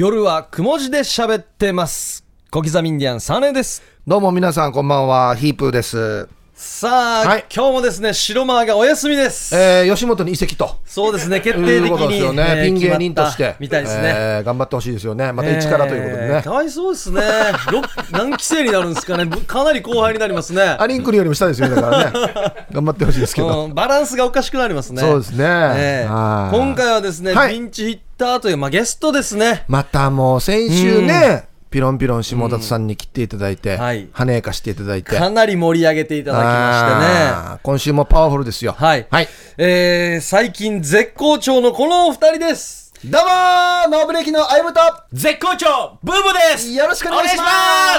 [0.00, 2.24] 夜はくも字で喋ってます。
[2.52, 3.82] 小刻みインディアンサネです。
[4.06, 6.37] どうも皆さんこんばんは、ヒープーです。
[6.60, 9.54] さあ、はい今日もですね、白間がお休みです。
[9.54, 10.80] えー、吉本に移籍と。
[10.84, 12.44] そうですね、決と定的いうことですね。
[12.48, 13.54] えーピン芸人として。
[13.60, 14.02] みたいですね。
[14.04, 15.30] えー頑張ってほしいですよね。
[15.30, 16.34] また一からということでね。
[16.34, 17.22] えーかわいそうですね。
[17.70, 19.24] ろ何期生になるんですかね。
[19.24, 20.76] ぶかなり後輩になりますね。
[20.80, 22.12] アリンクリよりも下ですよね、だからね。
[22.74, 23.66] 頑張ってほしいですけど。
[23.66, 25.00] うんバランスがおかしくなりますね。
[25.00, 25.44] そうですね。
[25.44, 29.62] ええはい今回はですね、はいピンチヒッターという、まあ、ゲストですね。
[29.68, 35.16] またもう先週ね、ピロンピロン下田さんに来ていただいて、はい華やかしていただいて。
[35.16, 38.72] かなり盛り上げていただきまあー今週もパワフルですよ。
[38.72, 38.88] してね。
[38.88, 39.06] はい。
[39.10, 39.28] はい。
[39.58, 42.87] えー、最近絶好調のこのお二人です。
[43.04, 44.80] どうもーノーブレーキのあゆむと
[45.12, 47.46] 絶好調ブームですよろしくお願いします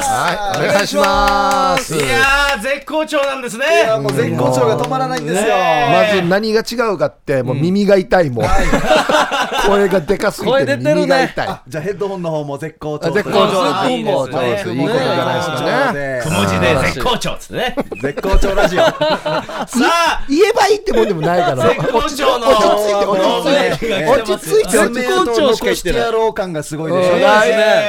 [0.10, 0.68] はい。
[0.70, 1.96] お願いします。
[1.96, 8.46] いやー絶好調なんですねいやもう絶好調が止まらないんですよ、まず何が違うかって、もう耳が痛いもん。
[9.68, 11.48] 声がでかすぎて声出てるね耳が痛い。
[11.48, 13.92] あじゃあヘッドホンの方も絶好調あ絶好調あです。
[13.94, 14.70] いいですね絶好調です。
[14.70, 16.22] いいことじゃないですかね。
[16.24, 21.70] くも字で絶好調っつってね絶好調ラジオさあ言えばいいってもんでもないから。
[21.70, 24.06] 絶好調の落ち着いて、落ち着いて。
[24.10, 25.08] 落ち着いて、落ち着いて。
[25.08, 27.18] 絶好調してやろう感がすごいでしょ。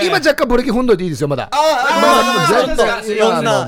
[0.04, 1.48] 今若干ブレーキ踏んどいていいですよ、まだ。
[1.50, 1.56] ああ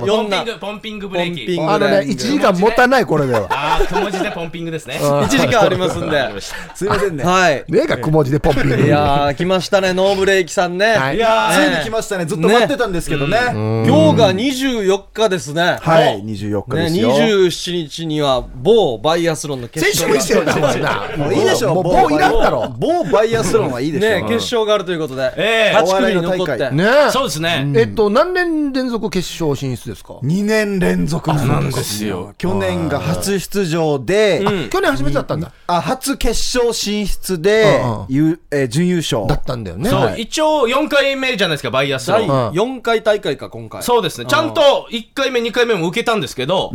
[0.00, 1.58] ポンピングポンピングブレーキ。
[1.60, 3.46] あのね、1時間持たない、これでは。
[3.50, 4.98] あーくも字でポンピングですね。
[5.00, 6.28] 1時間ありますんで。
[6.74, 7.24] すいませんね。
[7.24, 7.64] はい。
[7.68, 8.76] ねえか、くも字でポンピング。
[8.82, 10.94] いやー、来ましたね、ノーブレーキさんね。
[10.94, 11.16] はい。
[11.16, 11.72] いやー。
[11.72, 12.26] ついに来ましたね。
[12.26, 13.38] ずっと待ってたんですけどね。
[13.52, 15.78] 今日が24日ですね。
[15.80, 16.22] はい。
[16.24, 21.02] 24日ね、ですよ、27日には某バイアスロンの決先勝週もしてるな、お前な。
[21.16, 22.74] もういいでしょもう、もういらんだろ。
[22.78, 25.76] 某バイアスロンはいいでしょね、決勝があるということで、ええ。
[25.76, 26.70] 8組に残って。
[26.70, 27.10] ねえ。
[27.10, 27.72] そうですね。
[27.76, 32.34] えっと、何年連続決勝進出ですか？2年連続なんですよ。
[32.38, 35.52] 去年が初出場で、去年初めてだったんだ。
[35.66, 38.06] あ初決勝進出で、うんうん。
[38.08, 39.26] ゆえー準優勝。
[39.26, 39.90] だったんだよね。
[39.90, 40.00] そう。
[40.00, 40.22] はい。
[40.22, 42.28] 一応4回目じゃないですかバイアスロ第ン。
[42.28, 43.82] ん4回大会か、今回。
[43.82, 44.26] そうですね。
[44.26, 46.72] ちゃんと1回目2回目も受けたんですけど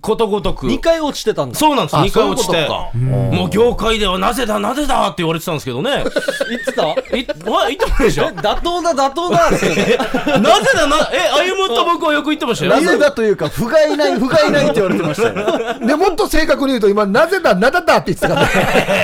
[0.00, 0.66] ことごとく。
[0.66, 1.58] 2回落ちてたんだ。
[1.58, 1.96] そうなんです。
[1.96, 2.68] あ2回落ちて。
[2.94, 6.04] もう業界ではなぜだなぜだって言われてたんですけどね
[6.48, 6.82] 言ってた？
[6.82, 8.24] いわ言ってないでしょ？
[8.24, 9.66] え妥当だ、妥当だって。
[10.40, 10.86] なぜだ？
[10.88, 15.34] なえ歩むと僕はよく言ってましたよなぜだというか、不甲斐ない、不甲斐ないって言われてましたよ。
[15.86, 18.48] で、もっと正確に言うと、今、なぜだ、なだだって言ってたからね。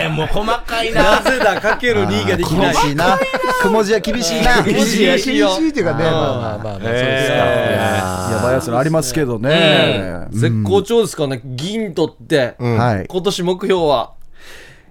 [0.04, 2.72] え ーもう細かいななぜだ、かける2ができない。
[2.74, 3.18] 厳しいな。
[3.60, 4.62] くも字は厳しいな。
[4.62, 7.34] 厳しい厳しいっていうかね、まあまあまあまあ、そうですか。
[7.36, 10.26] やばいやつのありますけどね。
[10.30, 13.06] 絶好調ですからね、銀取って、はい。
[13.08, 14.10] 今年目標は。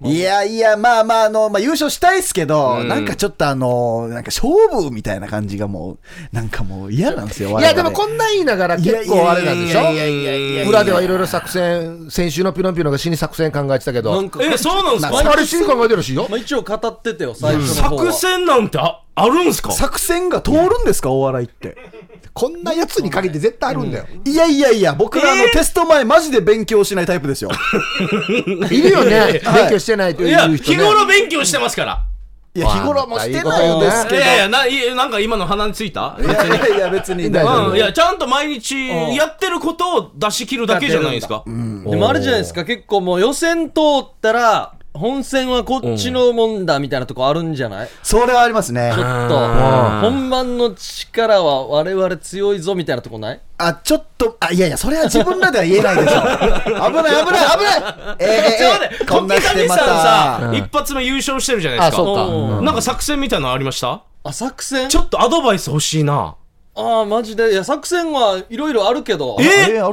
[0.02, 5.98] いやいや、まあまあ、あの、まあ優勝したいっすけど、なんかちょっとあの、なんか勝負みたいな感じがもう、
[6.32, 7.58] なんかもう嫌なんですよ。
[7.60, 9.80] いや、でもこんなん言いながら結構あれなんでしょ？
[9.80, 14.22] いやいやいやいやいや裏ではいろいろ作戦、先週のピロンピロンが死に作戦考えてたけなど。
[14.22, 15.32] ん、か、えそうなんですか？
[15.32, 16.26] あれ死に考えてるらしいよ。
[16.30, 18.12] まあ、一応語っててよ、最初の方は。
[18.12, 18.78] 作戦なんて？
[18.78, 19.72] ああるんすか？
[19.72, 21.76] 作戦が通るんですか、お笑いって。
[22.32, 24.06] こんなやつに限って絶対あるんだよ。
[24.24, 27.50] いやいやいや、僕らあのテスト前、マジで勉強しないタイプですよ。
[28.70, 30.76] いるよね、勉強してないといやいう人ね。
[30.78, 32.04] 日頃勉強してますから。
[32.52, 34.16] いや、日頃もしてないんですけど。
[34.16, 36.16] いやいやないなんか今の鼻についた？
[36.20, 37.30] いやいやいや、別に。
[37.30, 37.70] 大丈夫。
[37.70, 41.44] うん、いやちゃんと毎日やってることを出し切るだけじゃないですか。
[41.46, 41.52] で
[41.96, 47.88] もあれじゃないですか、結構もう予選通ったら、本戦はこっちのもんだみたいなとこあるんじゃない？
[48.02, 48.92] それはありますね。
[48.94, 49.02] ちょ。
[49.02, 49.38] っと、
[50.00, 53.40] 本番の力は我々強いぞみたいなとこない？
[53.58, 56.20] あ、ちょっと、あ、いやいや、それは自分らでは言えないですよ。
[56.26, 58.16] 危ない、危ない、危ない。
[58.18, 60.50] えー、ちょっと待ってえー、こんなしてま小木谷さ。
[60.54, 62.02] 一発目優勝してるじゃないですか。
[62.02, 62.24] あそうか。
[62.24, 62.64] うん。
[62.64, 64.02] なんか作戦みたいなのありました？
[64.24, 64.88] あ、作戦？
[64.88, 66.34] ちょっとアドバイス欲しいな。
[66.76, 67.52] ああ、マジで。
[67.52, 69.44] いや、作戦はいろいろあるけど、い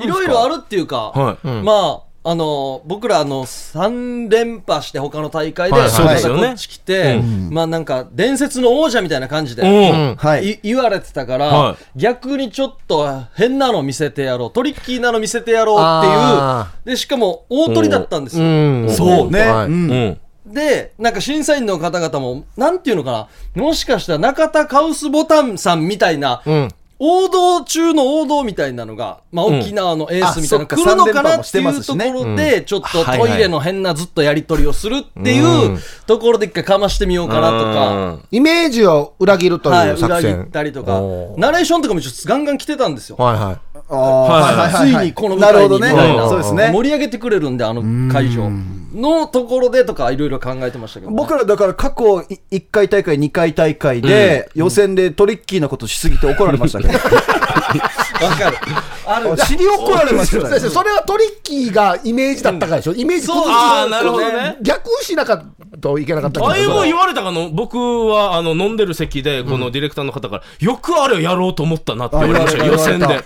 [0.08, 1.48] ろいろあるっていうか、はい。
[1.48, 6.48] まあ、あの僕らあの3連覇して他の大会で、はいそうですよね。
[6.48, 10.16] こっち来て、まあなんか伝説の王者みたいな感じで、うん。
[10.16, 10.52] はい。
[10.52, 12.00] い言われてたから、はい。
[12.00, 18.48] 逆にちょっと変なの見せてやろうトリッキーなの見せてやろうってあいうでしかも大取りだったんですよ、う
[18.86, 18.90] ん。
[18.90, 19.42] そうね。
[19.42, 19.66] はい。
[19.68, 19.92] うん。
[19.92, 20.20] うん。
[20.54, 26.70] でなんか審査員の方々もなんていうのかなもしかしたら中田カウスボタンさんみたいな、うん。
[27.00, 40.52] 王道中の王道みたいなのが、まあ、沖縄のエースみたいなのが来るのかなっていうところで、ちょっとトイレの変なずっとやり取りをするっていうところで一回かましてみようかなとか、イメージを裏切るとはいい、う作裏切っ戦。
[40.52, 41.00] たりとか。
[41.38, 43.18] ナレーションとかもちょっとガンガン来てたんですよ。
[43.18, 43.82] はいはい。
[43.90, 45.88] ああ、ついにこの舞なるほどね。
[45.88, 46.30] 台にみたいな。
[46.30, 46.72] そうですね。
[46.72, 47.82] 盛り上げてくれるんで、あの
[48.12, 48.50] 会場。
[48.94, 51.12] のところでとか、いろいろ考えてましたけど。
[51.12, 52.04] ね、僕らだから過去
[52.52, 56.94] 1回大会、2回大会で、予選でトリッキーなことしすぎて怒られましたけど。
[56.98, 58.58] わかる。
[59.06, 59.38] ある。
[59.38, 60.70] 死に怒られましたよ。
[60.70, 64.58] それはトリッキーがイメージだったからでしょ、イメージ崩すあーなるほどね。
[64.62, 66.28] 逆しなかったといけなか。
[66.28, 72.72] ったけどあれも言われたかの僕はあの飲んでる席でこのディレクターの方から、よくあれやろうと思ったなって言われましたよ。
[72.72, 73.24] 予選で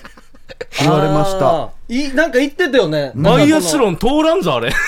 [0.80, 1.70] 言われました。
[1.90, 3.12] いなんか言ってたよね。
[3.16, 4.72] バイアスンロン通らんぞあれ。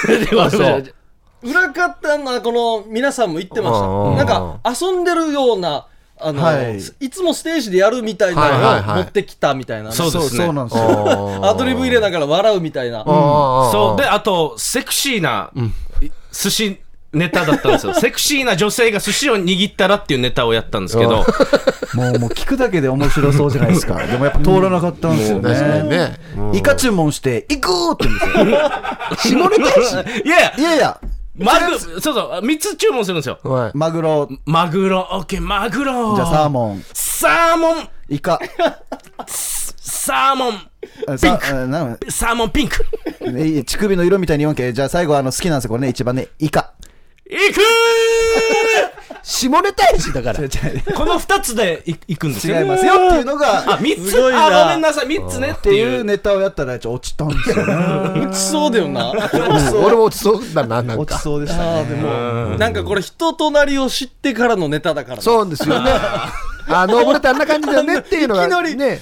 [1.43, 4.17] 裏方のこの皆さんも言ってましうん。
[4.17, 5.85] たなんか遊んでるような
[6.19, 6.77] あの、はい。
[7.01, 8.83] い、つもステージでやるみたいはいはいなはい。
[8.85, 10.45] のを持ってきたみたいな、そうそうですね。
[10.45, 11.45] そうなんですよ。
[11.45, 14.01] アドリブ入れながら笑うみたいな、そう。
[14.01, 15.51] であとセクシーな
[16.31, 16.79] 寿司
[17.13, 17.93] ネタだったんですよ。
[17.99, 21.25] セクシーな女性が寿司を握ったらっていうネタをやったんですけど。
[21.93, 23.95] もう、もう聞くだけで面白そうじゃないですか。
[24.05, 25.97] でもやっぱ通らなかったんですよ確かにね。
[26.35, 26.51] ね。
[26.53, 29.39] イカ注文して、行くーって言うんですよ。
[29.39, 30.05] 下ネタや。
[30.05, 30.25] し。
[30.25, 30.53] いやいや。
[30.57, 30.99] いやいや、
[31.37, 32.45] マグそうそう。
[32.45, 33.39] 3つ注文するんですよ。
[33.43, 33.71] はい。
[33.73, 35.07] マグロ、マグロ。
[35.11, 36.15] オッケーマグロ。
[36.15, 37.87] じゃあサーモン、サーモン。
[38.09, 38.39] イカ、
[39.27, 40.61] サーモン。
[41.07, 42.85] あさあなんサーモンピンク。
[43.21, 44.73] え乳首の色みたいに言わんけ。
[44.73, 46.72] じゃあ最後あの好きなんですよ、これね、一番ね、イカ。
[47.25, 47.61] いく
[49.23, 50.39] 下ネタやし、だから。
[50.39, 52.59] ーこの2つでいいくんですよ。
[52.59, 52.93] 違いますよ。
[52.93, 54.11] っていうのが、あ3つ。
[54.11, 54.45] すごいな。
[54.47, 55.07] あごめんなさい。
[55.07, 55.51] 3つね。
[55.51, 58.25] っってていいううネタをやったらちょっと落ちたんですよね。
[58.25, 59.11] 落ちそうだよな。
[59.11, 61.01] 俺も落ちそうだな、なんか。
[61.01, 61.85] 落ちそうでしたね。
[61.85, 65.91] でもなんかこれ人となりを知ってからのネタだからなそうですよね。
[66.67, 67.99] あ、登れてあんな感じだよね。
[67.99, 68.75] っていうのがいきなり。
[68.75, 68.99] ね。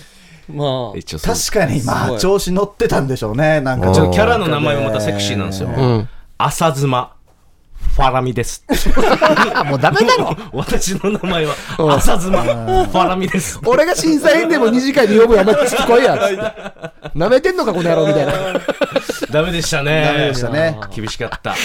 [0.47, 0.97] まあ。
[0.97, 1.35] 一応そう。
[1.35, 3.61] 確かに、すまあ、調子乗ってたんでしょうね。
[3.61, 3.87] なんか。
[3.87, 5.69] ちょっとちょっとキャラの名前もまたセクシーなんですよ。
[5.69, 6.09] うん。
[6.37, 7.13] 浅妻
[7.95, 8.63] ファラミです
[9.53, 10.35] あ、 もうダメだろ。
[10.53, 11.53] 私の名前は
[11.97, 17.17] 浅妻ファラミです 俺が審査員でも二次会で呼ぶよ、お前しつこいやつ。
[17.17, 18.33] 舐めてんのか、この野郎みたいな。
[19.29, 20.79] ダメでしたねダメでしたね。
[20.93, 21.55] 厳しかった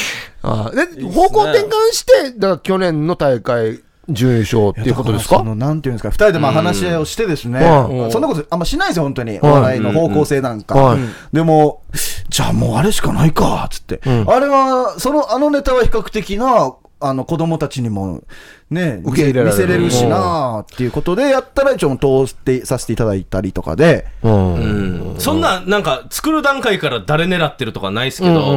[0.43, 5.39] あで、方向転換して、だから去年の大会、準優勝っていうことですか？
[5.39, 8.13] そのなんていうんですか、二人でまあ話し合いをしてですね、うん。
[8.13, 9.33] そんなことあんましないですよ、本当に。
[9.33, 9.41] はい。
[9.41, 10.75] お笑いの方向性なんか。
[10.75, 10.99] はい。
[11.33, 11.83] でも、
[12.29, 13.97] じゃあもうあれしかないか、つって。
[14.09, 14.31] ん。
[14.31, 18.23] あれは、その、あのネタは比較的な、あの子供たちにも
[18.71, 19.57] ね、受け入れられる。
[19.57, 25.15] 見せれるしなっていうことでやったら一応通してさせていただいたりとかで、うん。
[25.19, 28.55] そんななんか作る段階から誰狙ってるとかないですけど、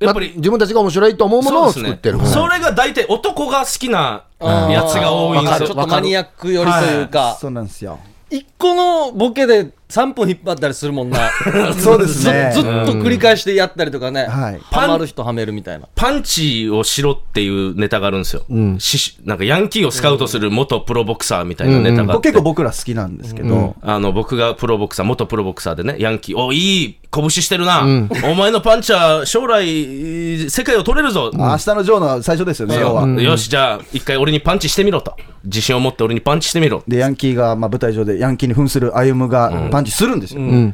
[0.00, 2.18] やっぱりま自分たちが面白いと思うものを作ってる。
[2.26, 5.68] それが大体男が好きなやつが多いんですよ。
[5.68, 7.98] ちょっとマニアック寄りというか、そうなんですよ。
[8.30, 11.18] 一個のボケで3分引っ張ったりするもんな。
[11.78, 12.50] そうですね。
[12.54, 14.26] ずずっと繰り返してやったりとかね。
[14.26, 14.60] はい。
[14.70, 15.86] ハマる人はめるみたいな。
[15.94, 18.44] パンチをしろっていうネタがあるんですよ、
[18.78, 27.82] しなんかヤンキーをスカウトする元プロボクサーみたいなネタがあって、結構僕ら好きなんですけど、あの僕がプロボクサー元プロボクサーでねヤンキーおいい拳してるな、
[28.24, 33.06] お前のパンチは将来世界を取れるぞ、明日のジョーの最初ですよね、要は。
[33.06, 35.14] よしじゃあ一回俺にパンチしてみろと。
[35.44, 36.82] 自信を持って俺にパンチしてみろ。
[36.86, 40.40] で、ヤンキーが、まあ、舞台上でヤンキーに扮する歩夢がパンチするんですよ。
[40.40, 40.72] で、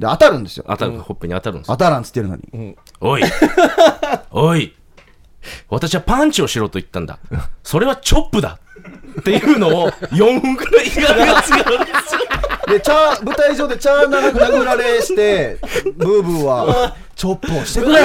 [0.00, 0.64] 当たるんですよ。
[0.68, 1.76] 当たる、ほっぺに当たるんですよ。
[1.76, 2.76] 当たらんっつってるのに。
[3.00, 3.22] おい。
[4.30, 4.76] おい。
[5.68, 7.18] 私はパンチをしろと言ったんだ。
[7.64, 8.60] それはチョップだ
[9.20, 12.20] っていうのを4分くらいやるやつがあるんですよ。
[12.66, 15.58] で、チャー、舞台上でチャーな殴られして、
[15.96, 18.00] ブーブーは、チョップをしてくれ。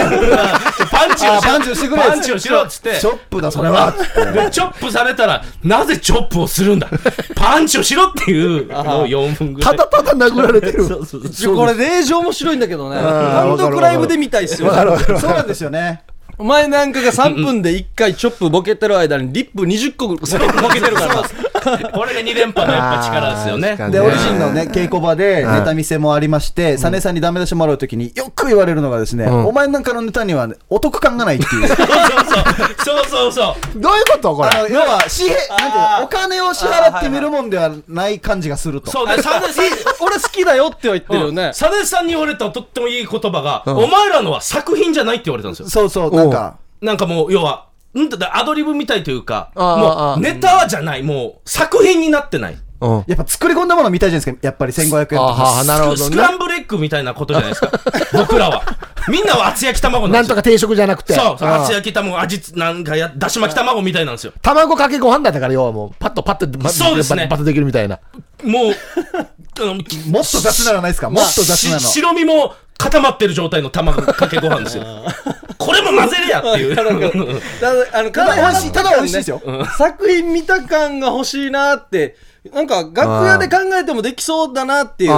[0.91, 1.33] パンチをしろ。
[1.33, 2.01] あパンチをしてくれ。
[2.03, 2.99] パンチをしろっつって。
[2.99, 3.91] チョップだ、それは。
[3.91, 6.87] でチョップされたらなぜチョップをするんだ。
[7.35, 9.77] パンチをしろっていうのを4分ぐらい。
[9.77, 10.87] ただただ殴られてる。
[11.55, 12.99] これ令状面白いんだけどね。
[12.99, 14.69] ん単独ライブで見たいっすよ。
[14.69, 16.03] そうなんですよね。
[16.41, 21.15] お前なんかが3分で1回チョップボケてる間にリップ20個ボケてるから。
[21.15, 21.23] な。
[21.91, 23.75] これが2連覇のやっぱ力ですよね。
[23.91, 29.47] で、オリジンのね、稽古場でネタ見せもありまして、サネさんにダメ出しもらうときによく言われるのがですね、ん。
[29.47, 31.67] お前なんかのネタにはねお得感がないっていう。
[31.67, 33.31] そうそうそう。
[33.33, 34.35] そうどういうこと？
[34.35, 34.49] これ。
[34.73, 38.89] 要は、紙幣、なんていうのお金を支払って見るもんではない感じがすると。
[38.91, 39.65] そうでサネさん。
[39.99, 41.51] 俺好きだよっては言ってるよね。
[41.53, 45.69] サネさんに言われたとってもいい言葉が、お前らのは作品じゃないって言われたんですよ。
[45.69, 47.65] そうそう、なんか、なんかもう要は
[47.97, 48.07] ん？
[48.09, 53.03] だアドリブみたいというかもうネタじゃないもう作品になってないうん。
[53.07, 55.63] やっぱ作り込んだもの見たいじゃないですか、やっぱり1500円とか。
[55.65, 56.29] なるほどねスクラ。
[56.31, 57.71] ンブルエッグみたいなことじゃないですか
[58.13, 58.61] 僕らは
[59.09, 61.13] みんなは厚焼き卵なんとか定食じゃなくて。
[61.13, 67.99] そう厚焼き卵味つなんかやだし巻き卵みたいなんですよ卵かけご飯だったから、要はもう、パッとパッと、まそうですねパッとできるみたいな。
[68.43, 68.65] もう
[70.09, 71.09] もっと雑なのないですか？
[71.09, 71.79] もっと雑なの。
[71.79, 74.85] し白身も固まってる状態の卵かけご飯ですよ。
[75.59, 76.75] これも混ぜるやっていう。
[76.75, 79.41] だからあの、ただ美味しいただ美味しいですよ。
[79.77, 82.15] 作品見た感が欲しいなって
[82.53, 85.11] なんか楽屋で考えてもできそうだなっていう。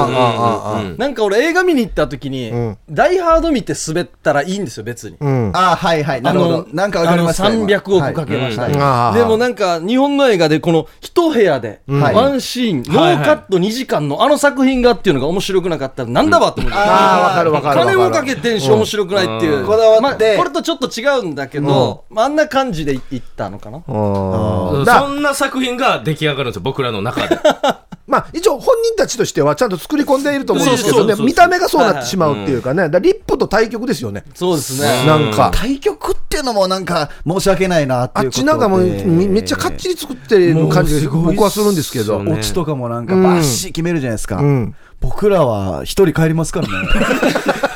[0.98, 2.78] なんか俺映画見に行った時に、ん。
[2.90, 5.18] ダイハード見て滑ったらいいんですよ、別に。
[5.20, 5.52] うん。
[5.54, 6.22] ああ、はいはい。
[6.22, 6.68] なるほど。
[6.74, 7.46] なんかわかりました。
[7.46, 8.68] あの300億かけました、
[9.14, 12.16] でもなんか日本の映画でこの一部屋ではい。
[12.16, 17.98] ワンシーン、ノーカット2時間のあの作品がっていうのが面白くなかったらなんだわって思う、ああ、わかるわかるわかる。
[17.98, 20.02] 金もかけてんし面白くないっていう、こだわって。
[20.02, 23.82] まあこれとちょっと違うんだけど、まあ、あんな感じでいったのかな。
[23.86, 27.40] そんな作品が出来上がるんですよ、僕らの中で。
[28.08, 34.26] まあ、一応本人たちとしてはちゃんと作り込んでいると思うんですけどね、見た目がそうなってしまうっていうかね、だリップと対局ですよね。
[34.34, 35.06] そうですね。
[35.06, 35.50] なんか。
[35.54, 38.44] 対局っていうのもなんか申し訳ないなってあっいうことで。
[38.44, 42.22] ちなんかもうみめっちゃかっちり作ってる感じが僕はするんですけど。
[42.22, 44.76] ねオチとかもなんかバッシリ決めるじゃないですか、うん。
[45.00, 46.74] 僕らは一人帰りますからね。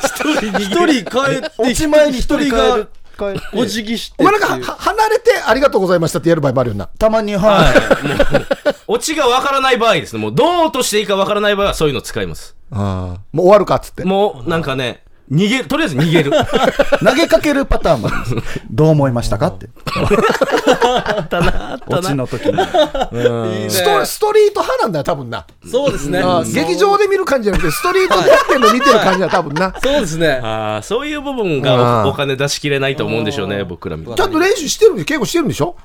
[0.58, 2.88] 一人帰って落ち前に一人帰が
[3.24, 6.86] る帰ってお辞儀してお前なんか離れてありがとうございましたってやる場合もあるよな。
[6.98, 7.74] たまにはい、
[8.86, 10.22] オチがわからない場合ですね。
[10.22, 12.56] もうどう落としていいかわからない場合はそういうの使います。
[12.70, 14.04] もう終わるかっつって。
[14.04, 16.30] もうなんかね、逃げる、とりあえず逃げる。
[17.04, 18.10] 投げかけるパターンも
[18.70, 19.68] どう思いましたかって。
[20.84, 21.98] あったな、たな。
[21.98, 23.70] オチの時に。
[23.70, 25.44] ストストリート派なんだよ、多分な。
[25.68, 26.20] そうですね。
[26.22, 29.74] あ劇場で見る感じじゃなくて、ストリートでやってるの見てる感じは多分な。
[29.82, 30.40] そうですね。
[30.42, 35.76] ああ、そういう部分あがーおお金出しきれないと思うんでしょうね、僕らみたいちゃんと練習してるんで、稽古してるんでしょ？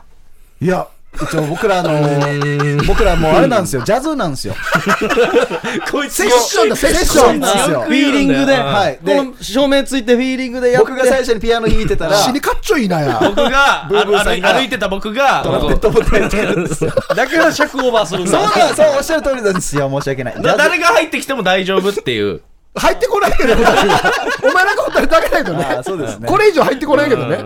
[0.61, 3.83] いや一応僕らあの僕らもうあれなんですよ。
[3.83, 4.55] ジャズなんですよ。
[4.55, 5.91] な。
[5.91, 7.39] こいつセッションだ、セッション。
[7.39, 7.81] なんですよ。
[7.81, 8.99] フィーリングで、はい。
[9.03, 10.91] この照明ついてフィーリングでやって。
[10.91, 13.19] 僕が最初にピアノ弾いてたら死にかっちょいいなや。
[13.21, 16.91] 僕がブーブーあさんが歩いてた僕が、トランペットボタンやってるんですよ。
[17.15, 19.89] だから尺オーバーするんだそうなんそうおっしゃる通りなんですよ。
[19.89, 20.35] 申し訳ない。
[20.41, 22.41] 誰が入ってきても大丈夫っていう。
[22.73, 25.79] 入ってこないけど、 お前なんかおったらだけないとね。
[25.83, 26.27] そうですね。
[26.27, 27.37] これ以上入ってこないけどね。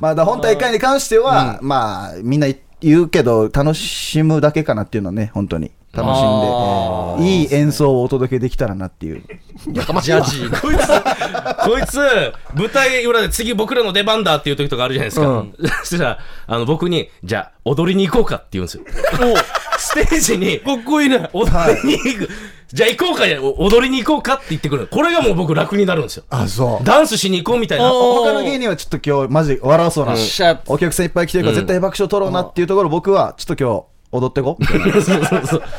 [0.00, 5.70] まあ、だ本大会に関しては、まあ、みんな言うけど、楽しむだけかなっていうのはね、本当に。
[5.92, 9.22] 楽しあんで、いい演奏をお届けできたらなっていう。
[9.74, 11.98] やかましいわジャジー こいつ、こいつ、
[12.54, 15.26] 舞台裏で次僕らの出番だっていう時とかあるじゃないですか。
[15.26, 18.84] うんそしたら、あの、僕に、じゃあ、踊りに行こうかって言うんですよ。
[19.80, 21.50] ステージに、 かっこいいね踊
[21.82, 22.28] りに行く。
[22.72, 24.86] じゃあ行こうかや、お踊りに行こうかって言ってくる。
[24.86, 26.24] これがもう僕楽になるんですよ。
[26.30, 26.84] あ、そう。
[26.84, 27.92] ダンスしに行こうみたいな。
[27.92, 30.14] お他の芸人はちょっと今日、マジ笑わそうな。
[30.66, 34.56] お客さんいっぱい来てるから、絶対爆笑取ろうなっていうところ、僕は、ちょっと今日、踊ってこ？
[34.58, 34.84] みたいな。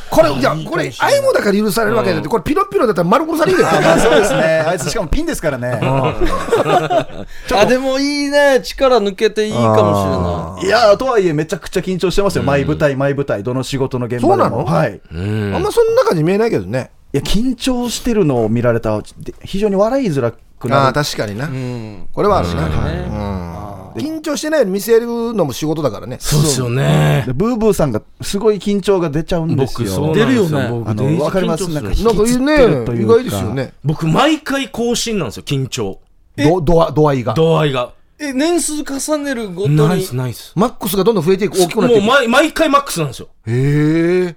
[0.09, 3.67] これ、じゃあ、これ、アイムだから許されるわけだって、これ、ピロピロだったら丸殺されるよ。
[3.69, 4.63] あまあそうですね。
[4.67, 5.79] あいつしかもピンですからね。
[5.83, 12.43] あでもいいね力抜けていいかもしれないいやーとはいえ、めちゃくちゃ緊張してますよ。
[12.43, 14.31] 毎舞台、毎舞台、どの仕事の現場でも。
[14.31, 14.65] そうなの？
[14.65, 15.01] はい。
[15.11, 16.91] あんまそんな感じ見えないけどね。
[17.11, 19.01] や、緊張してるのを見られた
[19.43, 20.93] 非常に笑いづらくああ、なる。
[20.93, 21.47] 確かにな。
[21.47, 22.67] うんこれはあるな。
[22.67, 26.17] ねうん緊張してないように見せるのも仕事だからね。
[26.19, 27.23] そうですよね。
[27.27, 30.13] でブーブーさんがすごい緊張が出ちゃうんです僕、よ。
[30.13, 31.67] 出るよねあのわかります？
[31.69, 33.73] なんかなんかね意外ですよね。
[33.83, 35.99] 僕、毎回更新なんですよ、緊張。
[36.37, 37.33] ど度合度合いが。
[37.33, 37.93] 度合いが。
[38.19, 39.75] え年数重ねるごとに？
[39.75, 40.53] ナイス、ナイス。
[40.55, 42.05] マックスがどんどん増えていく、大きくなっていうく。
[42.05, 43.29] も毎毎回マックスなんですよ。
[43.47, 44.35] へえ。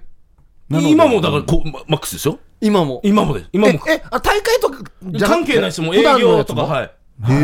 [0.69, 2.39] 今もだからこうママックスですよ。
[2.61, 3.49] 今も今もです。
[3.53, 6.85] 今えも。、え、あ、大会とかじゃ関係ないですもう営業とか、はい。
[6.85, 6.89] へ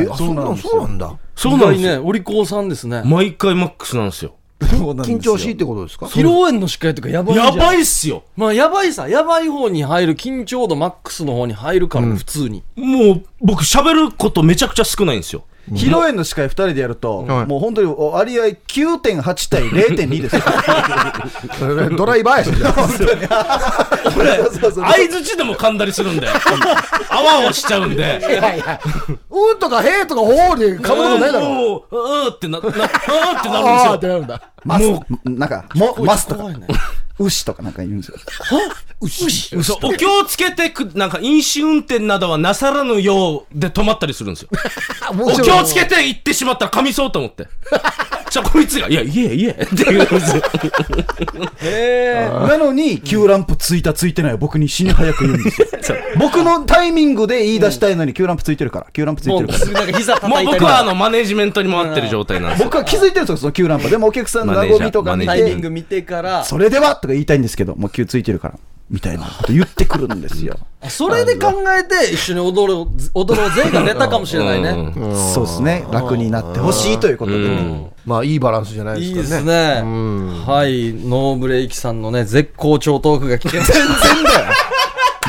[0.03, 1.15] え、あ、そううなんそうなんだ。
[1.41, 1.91] そうなんですよ。
[1.93, 4.35] ねお利口さんですね毎回マックスなんですよ。
[4.61, 6.05] 緊張しいってことですか？
[6.05, 8.23] 披露宴の司会とかやばいじゃんやばいっすよ。
[8.37, 15.45] まあやばいさやばい方に入る緊張度マックスの方に入るからね普通にもう、僕喋ることめちゃくちゃ少ないんですよ。
[15.69, 20.41] 披露宴の司会2人でやると、はいもう本当に割合9.8対0.2ですよ。
[21.97, 22.73] ドライバーやしじゃん。
[22.73, 22.87] そう
[24.71, 26.27] そう相づちでも噛んだりするんで。
[26.27, 28.19] あわあわしちゃうんで。
[29.29, 31.49] うんとかへーとかほーでかぶることないだろ。
[31.49, 34.37] もう、うーってな、な、うーってなあーってるんですよ。
[34.37, 34.41] なるんだ。
[34.63, 34.83] マス、
[35.25, 36.43] なんか、も、マスとか
[37.23, 38.17] 牛とかなんか言うんですよ。
[39.63, 44.49] そうお気をつけてく、なんか飲酒運転などはなさらぬようで止まったりするんですよ。
[45.11, 47.47] お気をつけて行ってしまったら噛みそうと思って。
[48.31, 50.43] じゃあこいつが、いや、言え言えって言うんですよ。
[51.63, 55.61] へえなのに、Q ランプついたついてない僕に死に早く言うんです
[55.91, 55.97] よ。
[56.17, 58.87] 僕のタイミングで言い出したいのに Q ランプついてるから。
[58.93, 59.59] Q ランプついてるから。
[59.65, 62.65] なんか膝も叩いたりう僕はあのマネジメントに回ってる状態なんですよ。
[62.67, 63.89] 僕は気づいてるんですよ、その Q ランプ。
[63.89, 68.53] でもお客さんの和みとか見マネージャータイミング見てからそれではとか言いたいんですけど、もう Q ついてるから。
[68.91, 70.57] みたいなこと言ってくるんですよ。
[70.89, 75.85] それで考えて一緒に踊ろう踊ろうぜが出たかもしれないねうんそうですね。
[75.91, 77.91] 楽になってほしいということでね。
[78.05, 79.23] まあいいバランスじゃないですいいかね。
[79.23, 79.53] ですね
[80.45, 84.53] はいノーブレーキさんのね絶好調トークが聞けました全然だよ。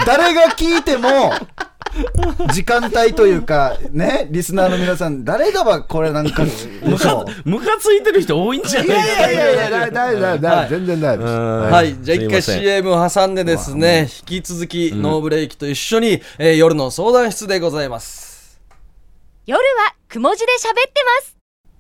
[0.05, 1.33] 誰が聞いても、
[2.53, 6.45] 時間帯というか、ね、リスナーの皆さん、誰がばこれなんか、
[6.83, 11.73] ムカムカついてる人多いんじゃないいやいやいやいや、だいだいだい全然大丈夫です。
[11.73, 18.59] はい、じゃあ一回 CM を挟んでですね、引き続きノーブレーキと一緒に、えー夜の相談室でございます。
[19.47, 21.37] 夜はクモジで喋ってます。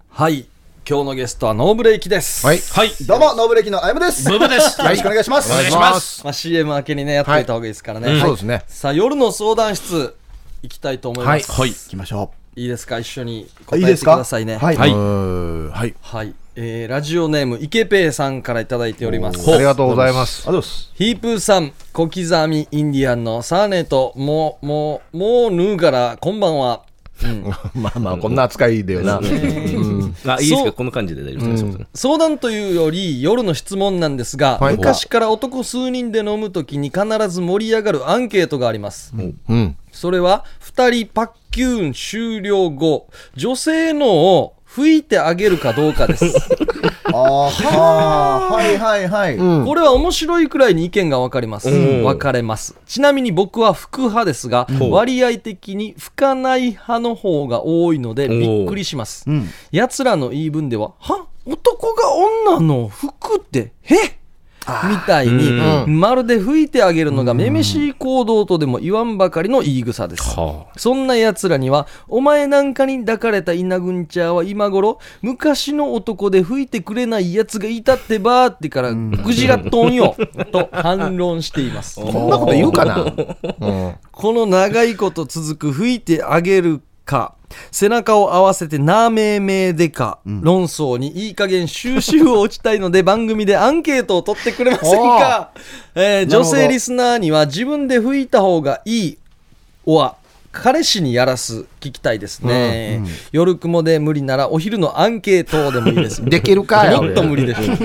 [0.08, 0.46] はい、
[0.88, 2.44] 今日のゲストはノーブレイキです。
[2.44, 2.58] はい。
[2.58, 4.28] はいどうも、ノーブレキのあやむです。
[4.28, 5.52] ブブですよろしくお願いします。
[5.52, 8.06] お願いしますまあ、CM 明けにね、やっておいた方がいいですからね。
[8.08, 8.64] はいはいそうですね。
[8.66, 10.16] さあ、夜の相談室、
[10.62, 11.52] 行きたいと思います。
[11.52, 12.98] はい行きましょいいですか？
[12.98, 13.64] 一緒にう。
[13.64, 14.16] 答えてくいいですか？
[14.16, 14.56] ださいね。
[14.56, 14.76] はい。
[14.76, 15.94] はいうーんはい。
[16.00, 16.34] はい。
[16.56, 19.54] えー、ラジオネーム、イケペイさんからいただいております。
[19.54, 20.48] ありがとうございます。
[20.48, 20.90] ありがとうございます。
[20.94, 26.82] ヒープーさん、小刻みインディアンのサーネと、もう、もう、もうヌーから、こんばんは。
[27.74, 29.20] まあまあ、こんな扱いだよな。
[30.26, 30.72] あいいですか？
[30.72, 31.64] この感じで大丈夫です。
[31.78, 34.76] か相談というより夜の質問なんですが、はい。
[34.76, 39.14] 昔から男数人で飲むときに必ず盛り上がるアンケートがあります。
[39.48, 39.76] うん。
[39.92, 46.24] それは、2人パッキューン終了後、女性のを吹いてあげるかどうかです。
[47.12, 49.36] ああ、はいはいはい。
[49.36, 49.66] うん。
[49.66, 51.68] これは面白いくらいに意見が分かります。
[51.68, 52.74] うん分かれます。
[52.86, 59.24] ちなみに僕は吹く派ですが、割合的に吹かない派の方が多いのでびっくりします。
[59.26, 59.48] うん。
[59.72, 61.26] 奴らの言い分では、は？
[61.44, 62.14] 男が
[62.56, 64.21] 女の服って、へ
[64.88, 70.38] みたいに、まるで吹いてあげるのがめめしい行動とでも言わんばかりの言い草です。
[70.38, 80.16] はそんな奴らには、お前なんかに抱かれた稲ぐんちゃーは今頃、昔の男で吹いてくれない奴がいたってばーってから、クジラっとんよ、
[80.52, 82.00] と反論しています。
[82.00, 83.04] こんなこと言うかな？
[83.60, 83.94] うん。
[84.10, 86.80] この長いこと続く吹いてあげる
[87.12, 87.34] か、
[87.70, 95.50] 背中を合わせてなめめでか、論争にいい加減収集を打ちたいので 番組でアンケートを取ってくれませんか、
[95.94, 99.18] えー女性リスナーには自分で吹いた方がいい。
[99.84, 100.14] は
[100.52, 103.02] 彼氏にやらす聞きたいですね、
[103.32, 106.24] 夜雲で無理ならお昼のアンケートでもいいです。
[106.28, 107.02] できるかよ。
[107.02, 107.62] もっと無理でしょ。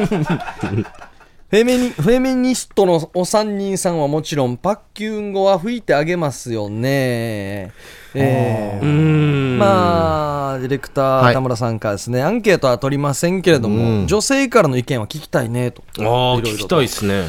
[1.50, 7.72] フェメニフェミニストのお三人さんはもちろんパッキュン語は吹いてあげますよね。
[8.14, 9.58] えーうん。
[9.60, 11.32] まあ、ディレクタはい。
[11.32, 15.84] ー田村さんからですね、アンケートは取りませんけれども、女性からの意見は聞きたいねと。
[16.00, 16.54] ああいろいろと。
[16.54, 17.24] 聞きたいですね。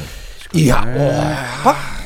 [0.53, 0.85] いや、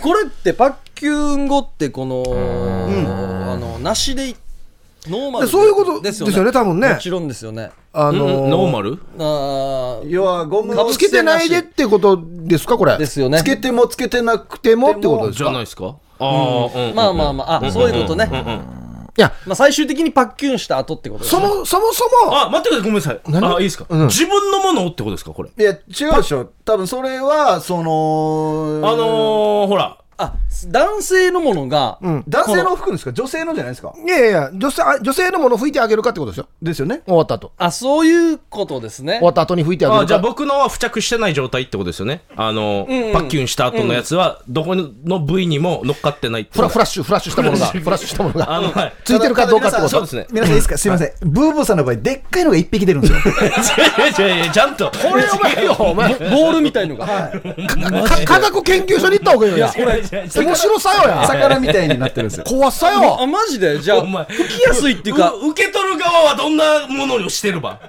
[0.01, 4.35] これってパッキュン語ってこの、あの、なしでい、
[5.07, 6.51] ノーマルでそういうことですよね。
[6.51, 6.93] 多分ね。
[6.93, 7.63] もちろんですよね。
[7.63, 8.97] うんあのノーマル？
[9.19, 10.09] あー。
[10.09, 12.97] 要はゴムをつけてないでってことですか、これ？
[12.97, 13.37] ですよね。
[13.37, 15.95] つけてもつけてなくてでもってことですじゃないかですか？
[16.19, 16.95] ああうん。
[16.95, 18.29] まあまあまあ、あ、そういうことね。
[19.15, 21.41] いや、まあ、最終的にパッキュンした後ってことですね。
[21.41, 23.57] そも、そもそも、あ待ってくださいごめんなさい。
[23.57, 23.85] あいいですか？
[23.87, 24.05] うん。
[24.07, 25.49] 自分のものってことですかこれ。
[25.55, 25.75] いや、違
[26.11, 26.49] うでしょ。
[26.65, 30.33] 多分それは、その、あのーほらあ、
[30.67, 32.23] 男性のものが、うん。
[32.27, 33.13] 男性の服ですか？
[33.13, 33.93] 女性のじゃないですか？
[33.97, 36.47] いやいや、女性あ女性のものを拭いてあげるかってことですよ。
[36.61, 37.01] ですよね。
[37.05, 37.51] 終わった後。
[37.57, 39.25] あ、そういうことですね終。
[39.25, 40.03] わった後に拭いてあげるか。
[40.03, 48.51] あじゃあ僕のは付着してない状態ってことですよねあの、んうんパッキュンした後のやつはどこの部位にも乗っかってないってフラフラッシュ、フラッシュしたものが、フラッシュしたものが。
[48.51, 50.77] あのはいついてるかどうかってことそうですね皆さんいいですか？
[50.77, 51.11] すいません。
[51.21, 53.19] ブーブーさんの場合、でっかいのが一匹出るんですよ。
[53.19, 56.13] 違う違う違うちゃんとここれお前よ、お前。
[56.31, 57.05] ボールみたいのが。
[57.05, 57.31] か
[58.25, 59.57] 科学研究所に行った方がいいよ。
[59.57, 59.71] いや、
[60.35, 61.25] 面白さよや。
[61.27, 62.43] 魚みたいになってるんですよ。
[62.45, 63.27] 怖さあ、よ。
[63.27, 63.79] マジで？
[63.79, 67.79] じゃあ、お前吹きやすいっていうか、う受け取る側はどんなものをしてるば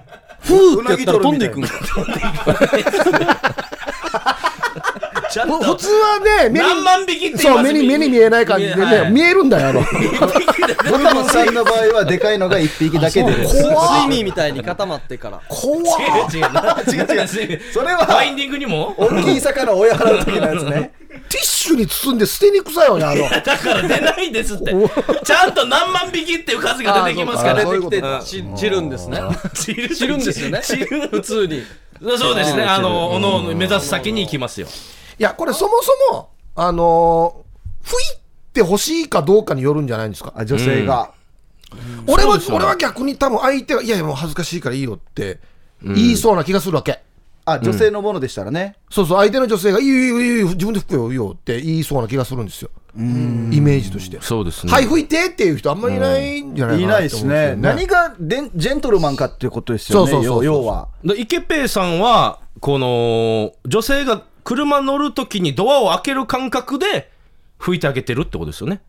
[0.40, 1.70] ふーってやったら飛んでいくんか。
[5.34, 5.58] ちゃんと。
[5.58, 9.12] ふ普通はね、目何に、万匹ってそう、目に、目に見えない感じでね、はい。
[9.12, 9.80] 見えるんだよ、あの。
[9.80, 13.48] ブーブーさんの場合は、でかいのが一匹だけ出る。
[13.48, 15.40] ススイミーみたいに固まってから。
[15.48, 17.50] 怖違う違うな違う。
[17.50, 18.94] 違 うそれはバインディングにも？
[18.96, 20.92] 大きい魚を追い払う時のやつね。
[21.28, 23.28] ティッシュに包んで捨てにくさよね、あの。
[23.28, 24.72] だから出ないですって。
[25.24, 27.64] ちゃんと何万匹っていう数が出てきますから。
[27.64, 28.02] 出てきて
[28.56, 29.18] 散るんですね。
[29.52, 30.60] 散る散るんですよね。
[30.62, 31.08] 散る。
[31.10, 31.64] 普通に。
[32.18, 32.62] そうですね。
[32.62, 34.68] あのおのおの目指す先に行きますよ
[35.18, 38.18] いや、これそもそも、あのー、拭い
[38.52, 40.32] てほしいかどうかによるんじゃないんですか？
[40.36, 41.12] あ女性が。
[42.06, 45.40] 俺は、そうですよね俺は逆に多分相手が、いやいやもう恥ずかしいからいいよって
[45.82, 47.00] 言いそうな気がするわけ。
[47.46, 48.76] あ、女性のものでしたらね。
[48.90, 52.70] そうそう、相手の女性が、いいよいいよいいよ、自分で拭くよ、いいよって言いそうな気がするんですよ。
[52.96, 54.18] イメージとして。
[54.22, 57.56] そうですはい、拭いてっていう人あんまりいないんじゃないかないないですね。
[57.56, 60.10] 何がでんジェントルマンかっていうことですよね。
[60.12, 60.88] そうそうそうそう要要は。
[61.04, 67.10] でイケペイさんはこの女性が車乗るときにドアを開ける感覚で
[67.58, 68.82] 拭いてあげてるってことですよね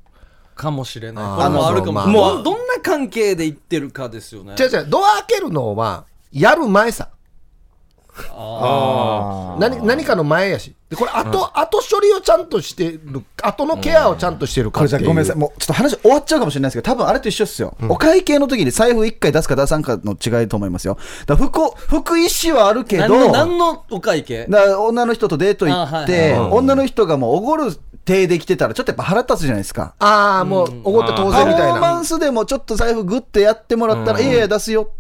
[0.56, 1.24] かもしれない。
[1.26, 1.94] あもあるかも。
[1.94, 4.56] まあもう、まあどんな関係で言ってるかですよね。
[4.58, 7.10] 違う違う、ドア開けるのは、やる前さ。
[8.30, 10.76] あ何何かの前やし。
[10.90, 17.76] でこれ後,、後処理をちゃんとしてる後のケアをちゃんとしてるかこれっていうじゃあごめんなさい、もうちょっと話終わっちゃうかもしれないですけど、多分あれと一緒っすよ。
[17.90, 20.98] お会計の時に財布1回出すか出さんかの違いと思いますよ。
[21.26, 24.46] だから服、服意思はあるけど、何の何のお会計？
[24.48, 27.76] だから女の人とデート行って、あはい女の人がもうおごる
[28.06, 29.96] 手で来てたら、ちょっとやっぱ腹立つじゃないですか。
[29.98, 31.74] ああもうおごって当パフ然みたいな。
[31.74, 34.92] ォーマンスでもちょっと財布グッてやってもらったら、いやいや出すよ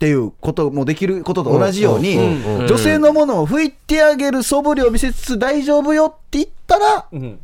[0.00, 7.38] っていうこともできることと同じように、うん女性のものを拭いてあげる素振りを見せつつ大丈夫よって言ったら、ん。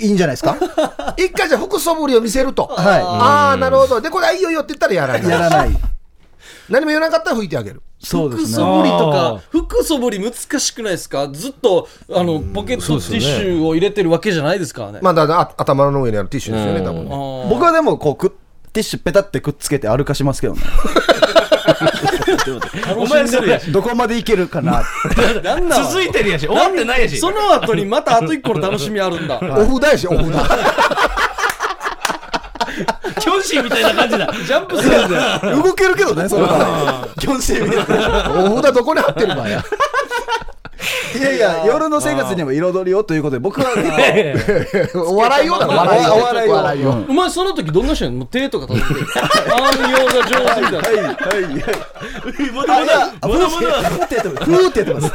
[0.00, 0.56] いいんじゃないですか？
[1.16, 2.64] 一回じゃあ服素振りを見せると。
[2.64, 4.00] はああなるほど。
[4.00, 5.30] でこれあいいよいいよって言ったらやらない。
[5.30, 5.70] やらない。
[6.68, 7.82] 何も言わなかったら拭いてあげる。
[8.02, 8.48] そうですね。
[8.48, 11.28] 服そぶりとあか服そぶり難しくないですか？
[11.32, 16.84] ずっとあのポケットティッシュを入れてるわけじゃないですからね、まあだからあ頭の上にあるティッシュですよねうん。
[16.84, 17.46] 多分ね。
[17.48, 18.30] 僕はでもこうく
[18.72, 20.62] ティッシュペタってくっつけて歩かしますけどね。
[22.96, 24.82] お前それどこまでいけるかな。
[25.42, 26.46] なんなん続いてるやし。
[26.46, 27.18] 終わってないやし。
[27.18, 29.38] その後にまたあと一個の楽しみあるんだ。
[29.38, 30.26] お札やしお札
[33.20, 34.32] キョンシーみたいな感じだ。
[34.32, 37.08] ジャンプするんだよ動けるけどね、それは。
[37.18, 38.30] キョンシーみたいな。
[38.30, 39.62] お札どこに貼ってる場合や
[41.18, 43.66] いやいや、夜の生活にも彩りをということで、僕は、
[45.06, 51.80] お笑いようだろ笑いよお笑いを笑いよお前その時どんな人やう手とか立 てて暗用が上手みたいなはい、はい、はい。
[52.52, 53.28] まだまだまだ。
[53.28, 54.44] まだふーってやってます。
[54.44, 54.78] ふーって。
[54.80, 55.06] やってます。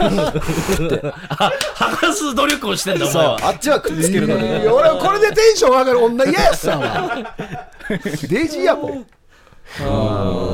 [1.76, 4.48] 剥がす努力をしてんだお前はあっちはくっつけるのに。
[4.48, 6.76] いや俺はこれでテンション上がる女嫌やっさ。
[6.76, 7.36] んは
[8.30, 9.06] デジやもん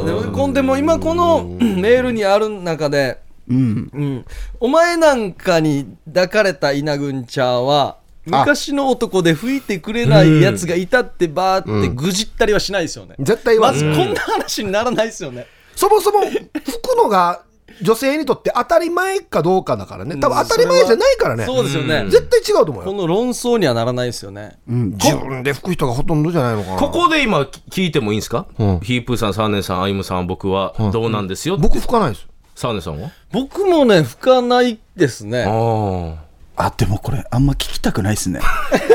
[0.06, 3.20] でもでも今このメールにある中で、
[3.52, 3.92] うん。
[3.94, 4.26] うん、
[4.60, 17.42] お前なんかに抱かれた稲ぐんちゃんは昔の男で吹いてくれないやつがいたってばーってぐじったりはしないですよね、絶対言わんまずこんな話にならないですよね、そもそも吹くのが
[17.82, 20.18] 女性にとって当たり前かどうかだからね。
[20.18, 21.46] 多分当たり前じゃないからね。
[21.46, 22.92] そうですよね、絶対違うと思うよ。
[22.92, 24.60] この論争にはならないですよね。
[24.70, 24.92] うん。
[24.92, 26.78] 自分で吹く人がほとんどじゃないのかな。
[26.78, 28.80] ここで今聞いてもいいんですか、うん。
[28.82, 32.28] ヒープーさん、サーネさん、アイムさん、僕はどうなんですよ、僕吹かないです
[32.62, 33.10] サーネさんは？
[33.32, 35.46] 僕もね吹かないですね。
[35.48, 36.18] あ
[36.58, 38.40] あ、でもこれ、あんま聞きたくないっすね。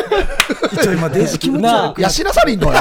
[0.73, 2.01] 一応今、デジ気持ち悪く。
[2.01, 2.75] やしなさりんとや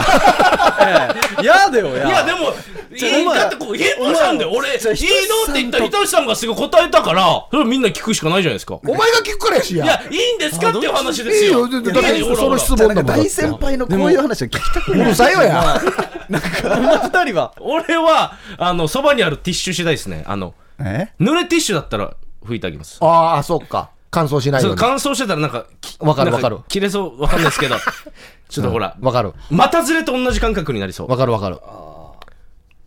[1.41, 2.07] やだよや。
[2.07, 2.53] いやでも
[2.93, 8.75] いいだってこうヒープーさんで俺いいのって言ったらひとしさんがすぐ答えたからそれみんな聞くしかないじゃないですか。
[8.75, 9.85] お前が聞くからやしや。
[9.85, 11.67] いやいいんですかっていう話ですよ。
[11.67, 15.07] その質問大先輩のこういう話は聞きたくない。
[15.07, 15.81] うるさいよや。
[16.29, 17.53] 二人は。
[17.59, 20.23] 俺はあのそばにあるティッシュ次第ですね。
[20.27, 22.97] あのえ濡れティッシュだったら拭いてあげます。
[23.01, 23.91] ああそっか。
[24.11, 24.77] 乾燥しないように。
[24.79, 25.65] 乾燥してたらなんか
[25.99, 26.59] わかるわかる。
[26.69, 27.21] 切れそう。
[27.21, 27.75] わかんないですけど。
[28.47, 29.33] ちょっとほらわかる。
[29.49, 31.11] 股ずれと同じ感覚になりそう。
[31.11, 31.59] わかるわかる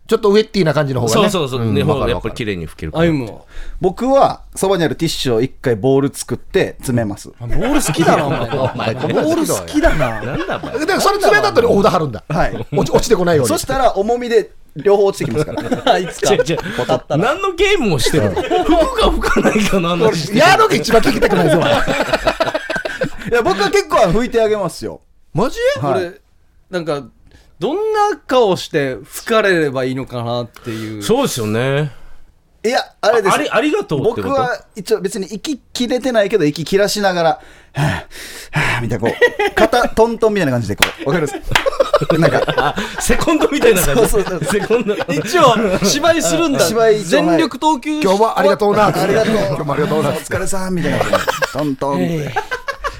[0.09, 1.29] ちょっとウェッティな感じの方がね。
[1.29, 2.07] そうそうそう、ね、んほわかるわかる。
[2.07, 3.11] らやっぱり綺麗に拭けるから。
[3.79, 7.29] 僕は、そばにあるティッシュを一回ボール作って詰めます。
[7.39, 8.49] ボール好きだなお前。
[8.95, 10.19] ボボール好きだな。
[10.21, 10.79] なんだお前。
[10.79, 12.23] だからそれ詰めた後にお札貼るんだ。
[12.27, 12.67] はい。
[12.71, 13.49] 落ち落ちてこないように。
[13.49, 15.61] そしたら、重みで両方落ちてきますから。
[15.93, 16.33] あいつか。
[16.33, 16.57] 違う違う
[17.09, 18.41] 何のゲームをしてるの？
[18.41, 21.59] 拭くか拭かないかの話してるやるのが一番聞きたくないぞ
[23.31, 25.01] いや、僕は結構拭いてあげますよ。
[25.35, 25.59] マジ？
[25.79, 25.93] はい。
[25.93, 26.19] これ
[26.71, 27.03] なんか
[27.59, 27.75] どん
[28.11, 31.03] な顔して吹かれればいいのかなっていう。
[31.03, 31.91] そうですよね。
[32.63, 33.33] いや、あれです。
[33.35, 41.35] ありありがとう僕は一応別に息切れてないけど息切らしながら、はぁ、はぁ、みたいなこう、肩トントンみたいな感じでこう、わかります？
[42.19, 44.07] なんか、あ セコンドみたいな感じ？
[44.09, 44.45] そうそうそう。
[44.45, 44.95] セコンド。
[44.95, 46.59] 一応芝居するんだ。
[46.61, 48.87] 芝 居全力投球今日もありがとうな。
[48.87, 49.35] ありがとう。
[49.35, 50.09] 今日もありがとうな。
[50.09, 50.99] お疲れさんみたいな。
[51.53, 51.99] トントン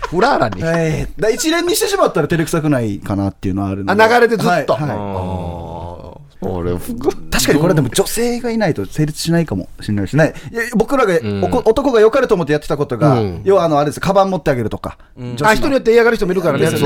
[0.09, 0.63] フラーラに。
[0.63, 1.07] はい。
[1.19, 3.91] だ一連にしてしまったら照れくさくないかなっていうのはあるんで。
[3.91, 4.73] あ流れてずっと。
[4.73, 6.19] はいはい。
[6.41, 10.15] 俺服確かにこれでも女性がいないと成立しないかもしれないし。
[10.15, 10.33] ね。
[10.75, 13.41] 僕らが、おこ男が良かれと思ってやってたことが、うん。
[13.43, 14.97] 要はあの、あれです、カバン持ってあげるとか。
[15.17, 16.65] 女子のあ人によって嫌がる人もいるからね。
[16.65, 16.79] ね。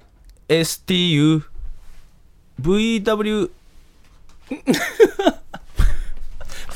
[0.49, 1.43] S, T, U,
[2.59, 3.51] V, W,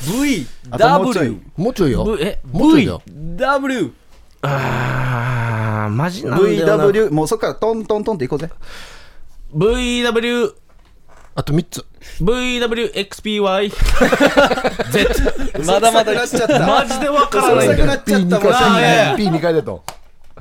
[0.01, 2.03] V あともうちょい W もうちょいよ。
[2.03, 3.01] V、え、もうちょいよ。
[3.07, 3.93] W
[4.41, 5.54] あー、
[5.89, 6.85] マジなんだよな。
[6.87, 8.49] VW、もうそっからトントントンっていこうぜ。
[9.53, 10.55] V, W,
[11.35, 11.85] あと3つ。
[12.21, 13.69] V, W, X, P, Y,
[14.91, 15.07] Z。
[15.65, 16.59] まだまだなっちゃった。
[16.59, 19.83] マジでわからないんだよなっちゃった P2 回あーいやいや P2 回だと。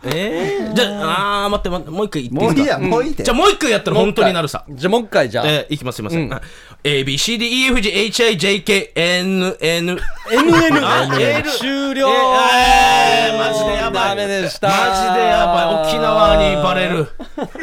[0.06, 3.34] えー、じゃあ、あー、待って待って、もう一回言っていいもういいや、ですかもういいでじゃ。
[3.34, 4.64] あもう一回やったら本当になるさ。
[4.68, 6.40] じゃあもう一回じゃあえー、いきます、すいません。
[6.86, 9.98] A, B, C, D, E, F, G, H, I, J, K, N, N,
[10.30, 14.08] NN 終了えー、マジでやばい。
[14.10, 15.88] ダメでしたマジでやばい。
[15.88, 17.08] 沖縄にバレる。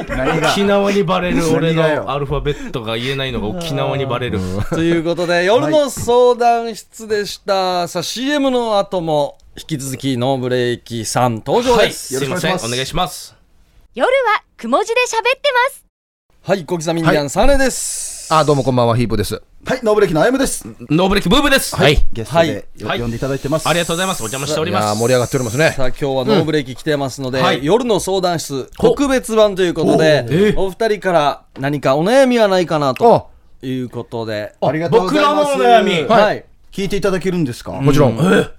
[0.09, 0.51] 何が？
[0.51, 1.47] 沖縄にバレる。
[1.53, 4.39] 俺のアルファベットが言えないのが沖縄にバレる。
[4.71, 12.51] ということで夜の相談室でした、さあ CM の後も引き続きノーブレーキさん登場はい、ですすいません。
[12.51, 13.35] およろしくお願いします。
[13.93, 15.85] 夜はくも字で喋ってます。
[16.41, 19.43] はい小木さんミンディアンサネです、あ、どうもこんばんは、ヒープです。
[19.65, 20.65] はい、ノーブレーキのあやむです。
[20.89, 21.75] ノーブレーキブーブです。
[21.75, 21.97] はい。
[22.13, 23.67] ゲストでよはい呼んでいただいてます。
[23.67, 24.21] ありがとうございます。
[24.21, 24.83] お邪魔しております。
[24.85, 25.73] いやー盛り上がっておりますね。
[25.75, 33.29] さあ今日はノーブレーキ来てますので、はい夜の相談室特別版ということでおえお二人から何かお悩みはないかなと
[33.61, 35.57] いうことでありがとうございます。
[35.57, 37.73] 僕らのお悩みはい、聞いていただけるんですか？
[37.73, 38.51] もちろん。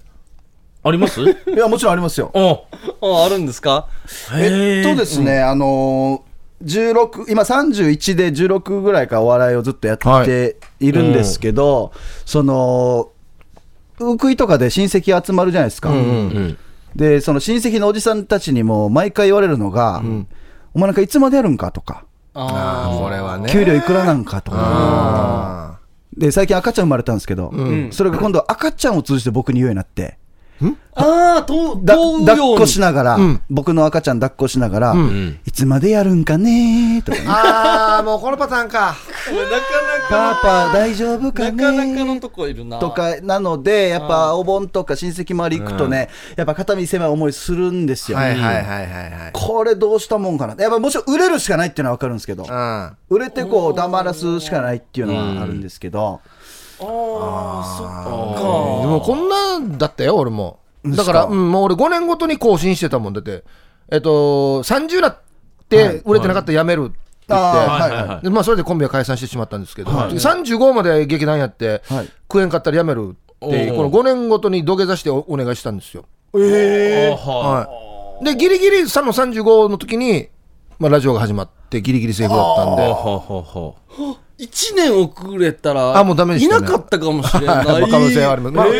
[0.83, 1.21] あります？
[1.23, 2.31] いや、もちろんありますよ。
[2.33, 2.65] お。
[3.01, 3.87] ああるんですか？
[4.35, 11.91] えっとですね、あのー、16今31で16ぐらいからお笑いをずっとやっているんですけど、
[12.25, 13.09] その
[13.99, 16.57] ウクイとかで親戚集まるじゃないですか、うん。
[16.95, 20.01] でその親戚のおじさんたちにも毎回言われるのが、
[20.73, 23.49] お前なんかいつまでやるんかとか、あこれはね。
[23.49, 25.79] 給料いくらなんかとか、あ
[26.15, 27.51] で最近赤ちゃん生まれたんですけど、
[27.91, 30.17] それが今度赤ちゃんを通じて僕に言うようになって、
[30.95, 38.95] ああとだどうように抱っこしながら、ん僕の赤ちゃん抱っこしながら、んいつまでやるんかねーとかねーあー、もうこのパターンか。
[39.27, 48.17] これなかパパ大丈夫かねなかなかなかのとこいるなとかなので、やっぱお盆とか親戚周り行くとね、やっぱ肩身狭い思いするんですよ。
[48.17, 49.31] はいはいはいはいはい。
[49.33, 50.55] これどうしたもんかな。
[50.61, 52.97] やっぱもちろん売れるしかないっていうのは分かるんですけど、うん。
[53.09, 56.21] 売れてこう黙らすしかないっていうのはあるんですけど、
[56.85, 60.59] ああそっでもこんなんだったよ、俺も。
[60.85, 63.43] だから、うん、もう俺5年ごとに更新してたもんだって、
[63.89, 65.17] えっと、30なっ
[65.69, 66.97] て売れてなかったらやめるって
[67.29, 67.91] 言って、あーはい。
[67.91, 68.07] はい。
[68.07, 68.23] はい。
[68.23, 72.09] でまあ、それでコンビは解散してしまったんですけど、35まで劇団やって、はい。
[72.31, 73.15] 食えんかったらやめる
[73.45, 76.05] って、この5年ごとに土下座しておお願いしたんですよ。
[76.33, 80.29] ははい、で、ギリギリさの35の時に、
[80.79, 82.75] まあ、ラジオが始まって、ギリギリセーフだったんい。
[82.77, 83.73] で、ははは
[84.45, 88.55] 1年遅れたらあもうダメでしたねいなかったかもしれない まあ可能性はあります。
[88.55, 88.71] まあ、こ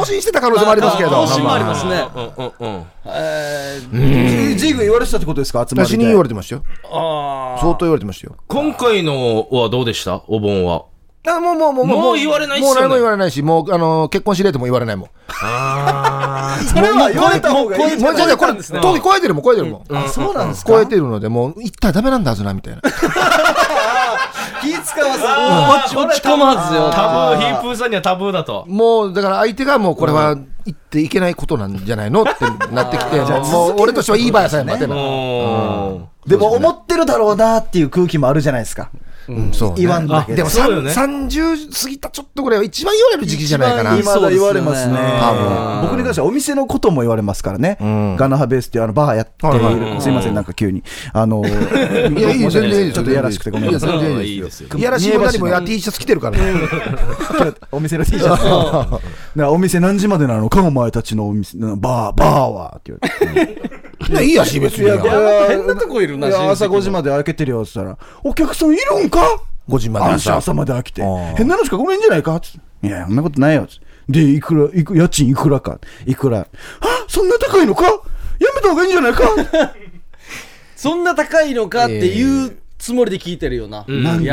[0.00, 2.84] 更新してた可能性もありますけど、まあ更新もありまますねうんうんうん。
[3.06, 5.98] えージーグ言われてたってことですか、集まり私で。
[5.98, 6.62] に言われてましたよ。
[6.90, 8.36] あ相当言われてましたよ。
[8.48, 10.22] 今回のはどうでした？
[10.28, 10.84] お盆は。
[11.26, 15.08] あもうもうもうもう言われないっすよねもう何も言われないし、もうあの結婚しれとも言われないもん。
[15.42, 17.96] あ それは言われた方がいい。
[17.98, 19.96] もうじゃあじゃあこれ、ですね当時超えてるもん、超えてるもん。
[19.96, 20.72] あそうなんですか？
[20.72, 22.82] 超えてるので、もう行ったらダメなんだはずなみたいな。
[24.64, 25.22] 気使わず。
[25.22, 28.64] 落ち落ち込まずよタブー、ヒープーさんにはタブーだと。
[28.66, 32.32] もうだから相手がもうこれは言っていけないことなんじゃないのって
[32.72, 34.98] なってきて、もう俺としてはいい場合さえ待てない。
[34.98, 36.08] うん。
[36.26, 38.90] でも思ってるだろうなっていう空気もあるじゃないですか。
[39.28, 43.98] うんそうね言わんだけどでもそうよね30過ぎたちょっとぐらいは一番言われる時期じゃないかな。
[43.98, 44.94] 今だ言われますね。
[44.94, 47.78] 多分僕に関してはお店のことも言われますからね。
[47.82, 50.00] んガナハベースっていうあのバーやってはいる。
[50.00, 50.82] すいません、なんか急に。
[51.12, 52.92] あの、いいや、いい、全然。
[52.92, 53.90] ちょっとやらしくてごめんなさい。
[53.90, 54.46] いや、全然いいいいでよ。
[54.46, 56.52] ですすよいやらしいも何もや T シャツ着てるからね。
[57.70, 59.44] お店の T シャツ。
[59.44, 63.83] お店何時までなのかお前たちのお店、バー、バーはって言われて。
[64.08, 64.84] いやいいやし、別に。
[64.84, 64.98] いや
[65.48, 71.02] 変なとこいるな朝5時まで開けてるよって言ったら、お客さんいるんか？5時まであんた朝まで開けて。
[71.36, 71.76] 変なのしか？
[71.78, 72.38] 来ないんじゃないか？
[72.40, 73.66] つっていや、そんなことないよ。
[73.66, 75.78] つってで、いくら、いく家賃いくらか？
[76.06, 76.40] いくら？
[76.40, 76.46] あ
[77.08, 77.84] そんな高いのか？
[77.84, 77.90] や
[78.54, 79.22] めた方がいいんじゃないか？
[80.76, 81.84] そんな高いのか？
[81.86, 84.24] っていうつもりで聞いてるよな、なんて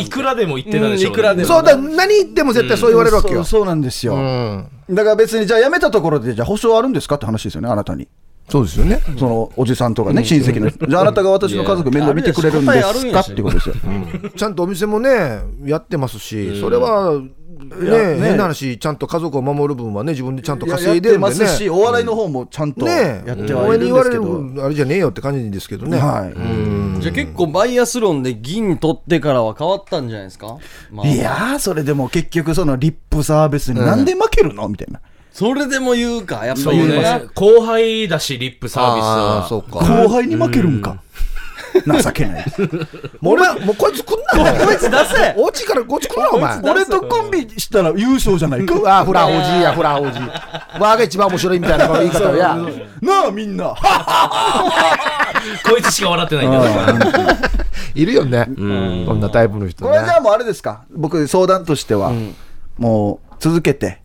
[0.00, 1.12] いいくらでも言ってたでしょうね。
[1.12, 3.44] うんいくらでもそうだ、何言っても絶対そう言われるわけよ。
[3.44, 4.14] そうそうなんですよ。
[4.16, 4.68] うん。
[4.90, 7.14] だから別に、じゃあ辞めたところで、じゃあ保証あるんですか？
[7.14, 8.08] って話ですよね、あなたに。
[8.50, 9.00] そうですよね。
[9.16, 10.70] そのおじさんとかね、親戚の。
[10.70, 13.74] じゃあ、あなたが私の家族面倒見てくれるんですかっていうことですよ。
[14.36, 21.40] ちゃんとお店もね、やってますし、それは、ね、変な話、ちゃんと家族を守る分はね、自分でちゃんと稼いでるんでね。
[21.40, 24.64] ますし、お笑いの方もちゃんとやってはいるんですけど。
[24.64, 25.98] あれじゃねえよって感じですけどね。
[25.98, 27.00] はい。
[27.00, 30.56] じゃあ結構バイアスロンで銀取ってからは変わったんじゃないですか？
[31.04, 34.68] いやー、それでも結局そのリップサービスになんで負けるの？
[34.68, 35.00] みたいな。
[35.32, 37.02] それでも言うか、やっぱそう言うね。
[37.02, 37.22] ね。
[37.34, 39.46] 後輩だし、リップサービスは。
[39.48, 39.78] そうか。
[39.78, 41.00] 後輩に負けるんか。
[41.86, 42.44] 情けない。
[43.20, 46.60] もう俺、もうこいつ来んな、こいつ出せおちからこっち来んな、お前。
[46.62, 48.74] 俺とコンビしたら優勝じゃないか。
[48.98, 50.18] あ、フラオジや、フラオジ。
[50.80, 52.58] わが一番面白いみたいな言い方や。
[53.00, 53.72] なあ、みんな。
[55.64, 56.64] こいつしか笑ってないんだよ。
[57.94, 58.46] いるよね。
[58.46, 58.52] こ
[59.14, 60.10] んなタイプの人ねこれじ。
[60.10, 60.82] ゃあもうあれですか？
[60.90, 62.12] 僕、相談としては、
[62.78, 64.00] もう続けて、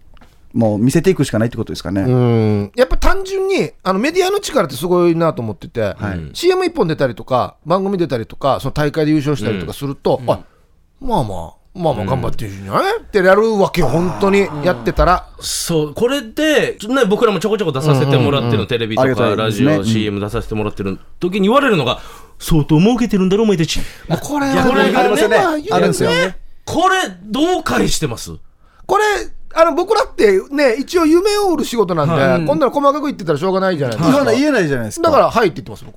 [0.55, 2.01] もう見せていくしかないってことですかね。
[2.01, 2.71] うん。
[2.75, 5.95] やっぱ単純にあのメディアの力ってすごいなと思ってて、
[6.33, 10.39] CM 一本出たりとか番組出たりとかその大会で優勝したりとかすると、あ
[11.01, 21.99] まあまあまあまあ頑張ってるじゃない、ってやるわけよ本当にやってたら、そう、これで、ね、僕らもちょこちょこ出させてもらってる、テレビとありがたかラジオ、CM 出させてもらってる時に言われるのが、
[22.39, 23.79] 相当儲けてるんだろ、お前たち。
[24.07, 25.37] もうこれこれがねありますよね。
[25.37, 26.37] まあ言うあるんですよね。
[26.63, 28.31] これ、どう返してます？
[28.85, 29.03] これ
[29.57, 35.09] あの僕らってね一応夢を売る仕事なんで、こんなの細かく言ってたらしょうがないじゃないですか、言わない、言えないじゃないですか。
[35.09, 35.95] だから「はい」って言ってます僕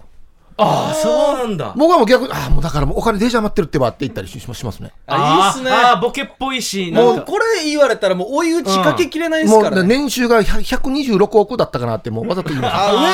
[0.61, 1.73] ああ、そうなんだ。
[1.77, 5.71] 僕はもう逆に「ああもうだからもうお金デージ余ってるってば」って言ったりししますねあ、いいっすね。
[5.71, 6.91] あーボケっぽいし。
[6.93, 9.89] もうんこれ言われたらもう追い打ちかけきれないですもうからね。
[9.89, 13.07] 年収が100 126億だったかなってもうわざと言いますあ、上、上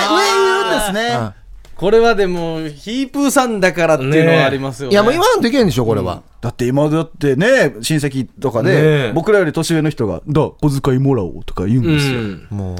[0.62, 1.43] 言うんですね。
[1.84, 4.94] これはでも、ヒープーさんだからっていうのはありますよね。
[4.94, 12.20] いやもう言わんといけんでしょこれは、だって今だってね、親戚とかね僕らより年上の人が、だ、小遣いもらおうとか言うんうですよ。
[12.22, 12.46] ん。
[12.48, 12.78] もう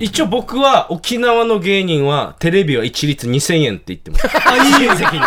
[0.00, 4.26] 一応僕は沖縄の芸人はテレビは一律2000円って言ってます。
[4.26, 5.20] あ、いい親戚に。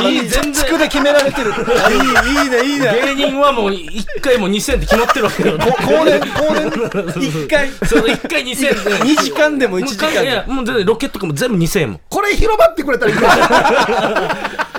[0.00, 0.62] いい、全然。
[0.82, 1.50] で決められてる。
[1.50, 3.14] いい、いいね、いいね。
[3.16, 5.58] 芸人はもう一回も2000円って決まってるわけよ。
[5.58, 7.28] 高年、高年。
[7.28, 8.90] 一回、そう、一回2000円で。
[9.12, 10.54] 2時間でも1時間いや、でも。
[10.54, 12.00] もう全然ロケットとかも全部2000円も。
[12.08, 13.28] これ広まってくれたらいいな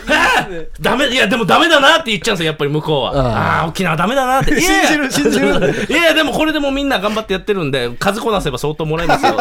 [0.81, 3.11] ダメ、いや、でもダメだなって言っちゃうんですよ、やっぱり向こうは。
[3.15, 4.59] ああー、沖縄ダメだなって。
[4.59, 5.47] 信じる、信じる。
[5.89, 9.37] いやいや、でもこれでもみんな頑張ってやってるんで、数こなせば相当もらえますよ。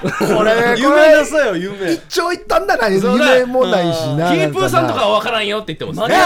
[0.00, 1.92] これこ 夢れ出さよ、夢。
[1.92, 6.10] 一長一短だなそうだ夢もないしなキープーさんとかなは分からんよって言ってます。
[6.10, 6.16] ね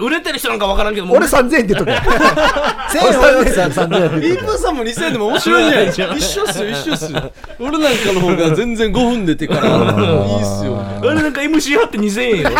[0.00, 1.92] 売れてる人なんか分からんけど、俺3000円って言っとけ
[2.90, 6.14] 千円はさ3000円ヒープーさんも2000円でも面白い じゃないですか。
[6.16, 7.32] 一緒っすよ、一緒っすよ。
[7.60, 10.82] 俺なんかの方が全然5分出てから、いいっすよ。
[11.02, 12.50] あれなんか MC 貼って2000円よ。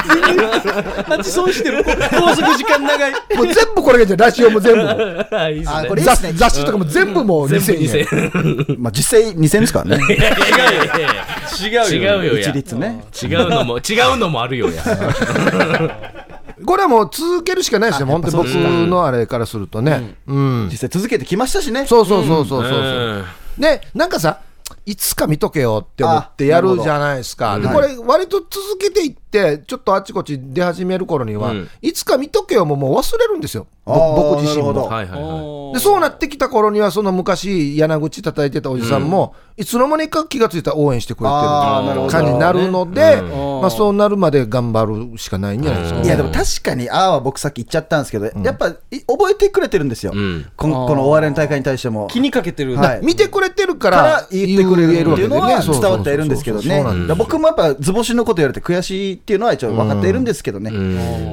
[1.19, 1.83] 立ち損してる。
[1.85, 3.13] 拘束時間長い。
[3.37, 5.27] もう全部これがじゃラジオも全部
[6.01, 8.77] 雑雑誌とかも全部もう全部2000円2000円。
[8.79, 10.05] まあ実際2000円ですからね。
[11.61, 12.19] 違うよ。
[12.19, 12.41] 違うよや。
[12.41, 13.05] 一律ね。
[13.23, 14.83] 違うのも、 違うのもあるよや。
[16.65, 21.87] これはもう続けるしかないですよ本当に僕のあれからするとねうん実際続けてきましたしね。
[21.87, 23.25] そうそうそうそうそうそううん
[23.59, 24.39] でなんかさ
[24.87, 27.59] いつか見とけよって思ってやるじゃないですか。
[27.59, 29.22] で、これ、割と続けていって、
[29.67, 31.69] ちょっとあちこち出始める頃には、うん。
[31.81, 33.67] いつか見とけよももう忘れるんですよ。
[33.85, 34.73] 僕自身も。
[34.87, 35.75] はいはいはい。
[35.75, 42.13] でそうなってきた頃には、その昔、柳口叩いてたおじさんも、いつの間にか気がついたら応援してくれてるあーなるほど。
[42.13, 43.61] 感じになるので、うん。
[43.63, 46.01] まあ、そうなるまで頑張るしかないんじゃないですか。
[46.03, 50.47] いやでも確かに、ああは僕さっき言っちゃったんですけど、やっぱい覚えてくれてるんですよ、うん。
[50.57, 52.07] こんこのお笑いの大会に対しても。
[52.09, 52.77] 気にかけてる。
[52.77, 53.01] はい。
[53.03, 56.85] 見てくれてるかからら言ってくれるっていうのは伝わってはいるんですけどね、
[57.17, 60.71] 僕もやっぱ図星のこと言われて悔しいっていうのは一応分かっているんですけどね、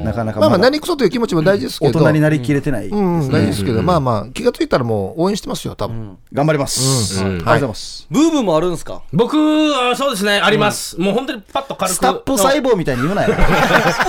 [0.03, 6.17] なかなかまあまあ、何くそという気持ちも大事ですけど、大人になりきれてない、うん、大事ですけど、まあまあ、気がついたらもう応援してますよ、多分。
[6.31, 7.27] 頑張ります、うん。
[7.27, 9.01] ありがとうございます、ブーブーもあるんですか？
[9.11, 10.99] 僕はそうですね、あります。
[11.01, 11.95] もう本当にパッと軽く。
[11.95, 13.33] スタップ細胞みたいに言うなよ、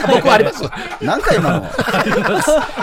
[0.06, 0.62] 僕はあります。
[1.02, 1.64] なんか今の、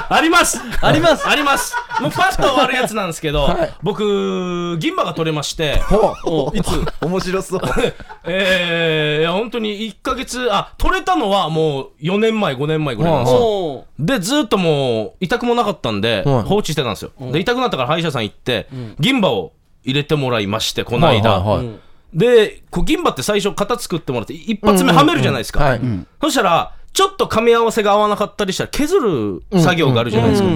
[0.09, 0.57] あります。
[0.81, 1.27] あります。
[1.29, 1.75] あります。
[2.01, 3.47] もうパッと終わるやつなんですけど、
[3.83, 5.81] 僕、銀歯が取れまして、
[6.25, 6.67] おいつ？
[7.05, 7.61] 面白そう、
[8.25, 13.39] えー、いや本当に1ヶ月、あ、取れたのはもう4年前、5年前ぐらいなんですよ。
[13.39, 16.43] おで、ずっともう、痛くもなかったんで、はい。
[16.43, 17.11] 放置してたんですよ。
[17.31, 18.67] で、痛くなったから歯医者さん行って、
[18.99, 21.43] 銀歯を入れてもらいまして、この間。
[22.13, 25.63] で、こう銀歯って最初型作ってもらって、一発目はめるじゃないですか。
[25.63, 25.81] はい
[26.21, 28.99] そしたら、ちょっと噛み合わせが合わなかったりしたら、削
[29.51, 30.49] る作業があるじゃないですか。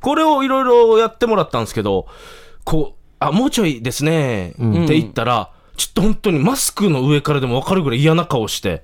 [0.00, 2.06] これをいろいろやってもらったんですけど、
[2.64, 4.52] こう、あ、もうちょいですね、っ
[4.86, 8.82] て言ったら、ちょっと本当にマスクの上からでも分かるぐらい嫌な顔して、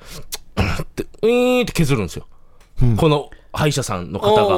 [0.83, 2.27] って、ウィーンって削るんですよ。
[2.97, 4.57] この歯医者さんの方が。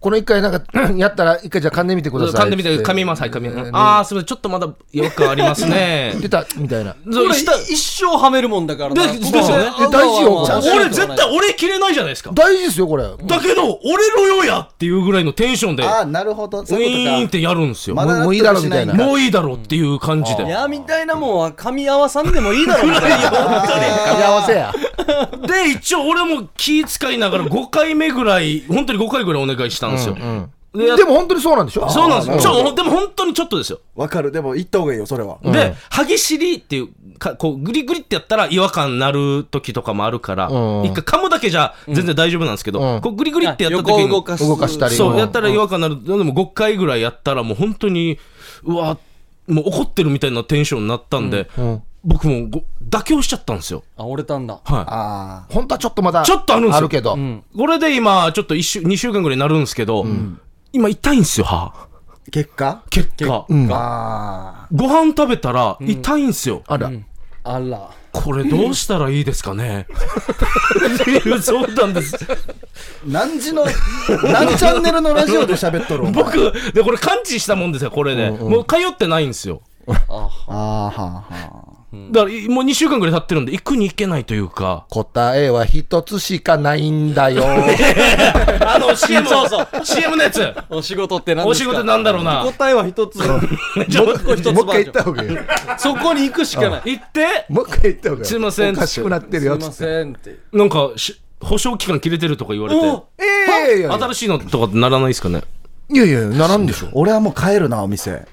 [0.00, 0.62] この一回なんか
[0.96, 3.70] やったら一回じゃあ噛んでみてください噛んでみて、噛みます、はい、噛みます。
[3.72, 6.14] ああ、すみません、ちょっとまだよくありますね。
[6.20, 6.92] 出たみたいな。
[6.92, 9.06] これ一生はめるもんだからな。
[9.06, 9.70] でですよね。
[9.90, 10.44] 大事よ
[10.74, 12.30] 俺絶対俺切れないじゃないですか。
[12.32, 13.04] 大事ですよこれ。
[13.04, 16.64] だけど、俺のよやっていうぐらいのテンションで、ウああなるほど。
[16.64, 17.96] そうィーンってやるんですよ。
[17.96, 18.38] まだもうい。
[18.38, 18.94] いだろみたいな。
[18.94, 20.44] もういいだろうっていう感じで。
[20.44, 24.72] いやみたいなもんは噛み合わさんでもいいだろみた いな噛み合わせや。
[25.46, 30.16] で、一応俺も気遣いながら5回目ぐらい、本当に5回ぐらいお願いしたんですよ。
[30.74, 31.88] でも本当にそうなんでしょ？
[31.88, 32.74] そうなんですよ。
[32.74, 33.80] でも本当にちょっとですよ。
[33.96, 34.30] わかる。
[34.30, 35.38] でも言った方がいいよそれは。
[35.42, 43.00] で、歯ぎしりっていう、かこうグリグリってやったら違和感なる時とかもあるから、うん一回噛むだけじゃ全然大丈夫なんですけど、うん。
[43.00, 44.46] こうグリグリってやった時に、横動かす。
[44.46, 44.94] 動かしたり。
[44.94, 45.16] そう、うん。
[45.16, 46.04] やったら違和感なる。
[46.04, 48.18] でも5回ぐらいやったらもう本当に、
[48.62, 48.98] うわ、
[49.48, 53.82] もう怒ってるみたいなテンションになったんで、ん僕もご妥協しちゃったんですよ。
[53.96, 54.54] あ折れたんだ。
[54.54, 56.78] はあ本当はちょっとまだちょっとあるんですよ。
[56.78, 57.14] あるけど。
[57.14, 57.44] うん。
[57.54, 57.58] い。
[57.58, 60.06] これで今、ちょっと1週、2週間ぐらいになるんですけど、
[60.72, 61.72] 今痛いんですよ、歯。
[61.74, 61.88] あ
[62.30, 62.82] 結果。
[62.90, 63.46] 結果。
[63.48, 63.68] うん。
[63.72, 66.62] あご飯食べたら痛いんですよ。
[66.66, 66.90] あら。
[67.44, 67.90] あら。
[68.10, 69.86] これどうしたらいいですかね？
[70.94, 72.16] っていう相談です。
[72.16, 72.36] あ
[73.06, 76.04] 何時の何チャンネルのラジオで喋っとる？
[76.04, 78.30] お前僕、で、これ感知したもんですよ、これで。
[78.30, 79.62] もう通ってないんですよ。
[79.86, 81.77] ああはあはあ
[82.10, 84.84] だから、もう2週間ぐらい経ってるんで、行くに行けないというか。
[84.90, 87.44] 答えは一つしかないんだよ。
[88.66, 89.68] あの、CM、 そうそう。
[89.82, 90.54] CM のやつ。
[90.68, 91.70] お仕事って何ですか？
[91.70, 92.42] お仕事なんだろうな。
[92.44, 93.16] 答えは一つ。
[93.26, 93.40] もう
[93.86, 95.38] 一個一つもう一回言った方がいい
[95.78, 96.82] そこに行くしかない。
[96.84, 98.26] 行って、もう一回言った方がいい。
[98.26, 100.36] すいませんおかしくなってるすいませんって。
[100.52, 105.42] なんかし、保証期間切れてるとか言われて、おええ新しいのとかってならないですかね？
[105.90, 106.88] いやいやならんでしょ。
[106.92, 108.26] 俺はもう帰るなお店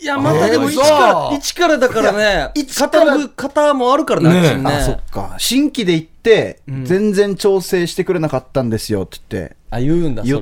[0.00, 1.36] いやまたでもえー一から嘘。
[1.36, 3.04] 一からだからね一から？
[3.04, 4.40] 型の型もあるからね。
[4.40, 5.36] ねねあそっか。
[5.38, 9.56] 新規で行って全然調整してくれなかったんですよって言って。
[9.70, 10.34] あ言うんだ一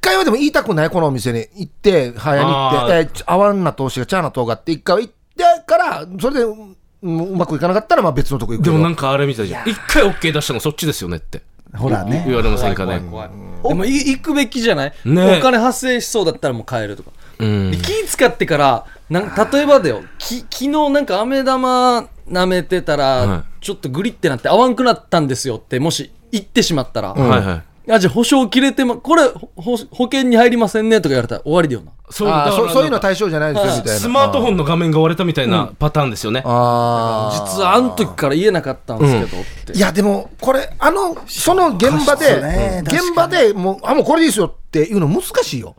[0.00, 9.68] 回はでも言いたくないこのお店に行って早に行って、えー、合わんな投資がチャーなとがって一回は行ってからそれでうんうまくいかなかったらまあ別のとこ行くでもなんかあれみたいじゃん。
[9.68, 11.42] 一回 OK 出したのそっちですよねって。
[11.74, 12.22] ほらね。
[12.26, 13.00] 言われませんかね。
[13.00, 13.30] 怖い
[13.66, 17.10] でもい行くべきじゃない、ねお金発生しそうだったらもう帰るとか、
[17.42, 17.70] うん。
[17.72, 17.76] で。
[17.78, 20.02] 気使ってからなんか例えばだよ。
[20.18, 27.62] き昨日なんか飴玉舐めてたら、はちょっとグリってなって合わんくなったんですよってもし言ってしまったら、はいはい。
[27.90, 31.92] あじゃあ保証切れてまこれほ保保険に入りませんねとか言われたら終わりだよな。
[32.10, 34.00] そうそそういうの対象じゃないですよみたいな。
[34.00, 36.42] スマートフォンの画面が割れたみたいなパターンですよね。
[36.44, 42.82] ああ実はあの時から言えなかったんですけどって、いやでもこれあのその現場で、ね。
[42.84, 45.74] 現場でもうあもうこれですよっていうの難しいよ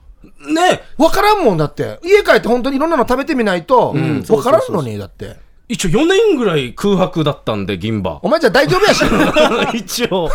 [0.48, 2.00] ね分からんもんだって。
[2.04, 5.38] 家帰って本当にいろんなの食べてみないと分からんのにだって
[5.70, 8.20] 一応4年ぐらい空白だったんで、銀歯。
[8.22, 9.03] お前じゃ大丈夫やし。
[9.74, 10.30] 一応。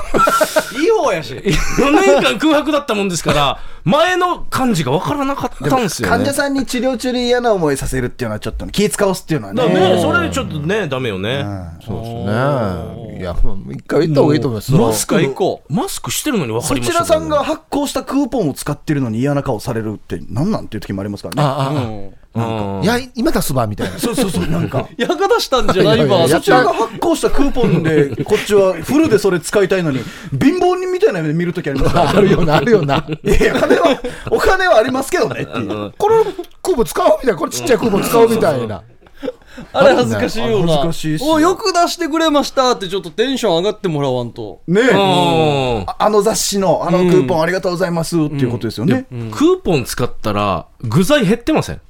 [0.81, 1.35] いい方やし。
[1.35, 6.17] 4年間空白だったもんですから、前の感じが分からなかったんですよね。
[6.17, 9.69] 患者さんに治療中に嫌な思いさせるっていうのはちょっとね気使わすっていうのはね。
[9.69, 11.45] ね、それちょっとね、ダメよね。
[11.85, 13.19] そうですね。
[13.19, 13.37] いや
[13.73, 14.73] 一回言った方がいいと思います。
[14.73, 21.43] マスク行こマスクしてるのに分かそりましたちらさんが発行したクーポンを使ってるのに嫌な顔されるって何なんていう時もありますからね。
[21.43, 22.85] ああ、うんうん。
[22.85, 23.99] いや今出すばみたいな。
[24.01, 24.47] そうそうそう。
[24.47, 24.89] なんか。
[24.97, 26.29] やが出したんじゃないわ。
[26.29, 30.01] そちらが発行したクーポンでこっちはフルでそれ使いたいのに
[30.31, 31.97] 貧乏人みたいな目で見るときあります。
[31.99, 33.07] あるよなあるよな。
[33.25, 34.01] いや金は
[34.31, 35.93] お金はありますけどねっていう。
[35.97, 36.25] この
[36.63, 37.37] クーポン使おうみたいな。
[37.37, 38.83] これちっちゃいクーポン使おうみたいな。
[39.73, 40.67] あれ恥ずかしいよな。
[40.67, 41.25] 恥ずかしいし。
[41.27, 44.61] およく出してくれましたってちょっとテンション上がってもらわんと。
[44.69, 45.85] ねえ。
[45.99, 51.81] あの雑誌のあのクーポンありがとうございますっていうことですよね、クーポン使ったら、具材減ってません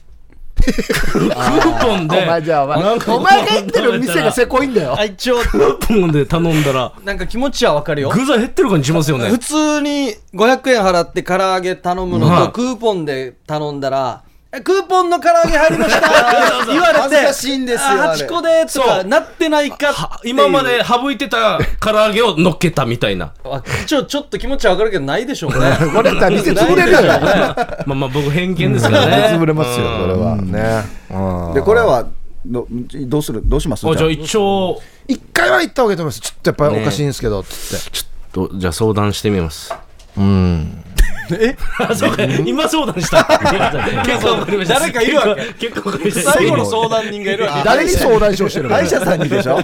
[0.59, 2.79] クーポンおで、前じゃあお前
[3.17, 4.95] お前が言ってる店がせこいんだよ。
[4.99, 5.39] あ一応。
[5.39, 8.11] クーポンで頼んだら、なんか気持ちはわかるよ。
[8.11, 9.29] 具材減ってる感じしますよね。
[9.29, 9.39] 普。
[9.39, 12.47] 通に500円払って唐揚げ頼むのはい。
[12.47, 16.09] とクーポンで頼んだらえクーポンの唐揚げ入りました。
[16.63, 18.23] って言われて恥ずかしいんですよああれ。
[18.25, 23.33] 8個でとかなってないかってい今まで省いてた唐揚げを乗っけたみたいな。
[23.45, 25.77] わちょちょっと気持ちはわかるけどないでしょうね。
[25.95, 29.31] これやったら店潰れるよまあまあ僕偏見ですからね。
[29.39, 30.37] 潰れますよそれは。
[30.37, 30.83] ね。
[31.11, 31.55] うん。
[31.55, 32.07] でこれは
[32.47, 33.43] どどうする？
[33.45, 33.87] どうします？
[33.87, 36.21] あじゃあ一応、一回は行った方がいいと思います。
[36.21, 37.91] ちょっとやっぱりおかしいんですけどつって。
[37.91, 39.75] ちょっと、じゃあ相談してみます。
[40.17, 40.83] うん
[41.79, 43.25] あ、 そうか、今相談した。
[44.05, 44.81] 結構わかりました。
[44.81, 45.69] 誰かいるわけ？
[45.69, 46.33] 結構わかりました。
[46.33, 47.53] 最後の相談人がいるわ。
[47.59, 48.75] け誰に相談しようしてるの？
[48.75, 49.61] あ歯医者さんにでしょ？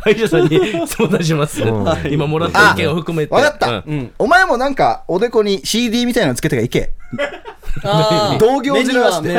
[0.00, 1.62] 歯医者さんに相談します。
[2.10, 3.34] 今もらった意見を含めて。
[3.34, 4.12] わかった、うん。
[4.18, 6.90] お前もなんかおでこに CD みたいなのつけてから行け。
[8.38, 9.32] 同業じらして。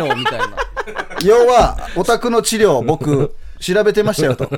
[1.23, 4.49] 要はオタクの治療僕調べてましたよと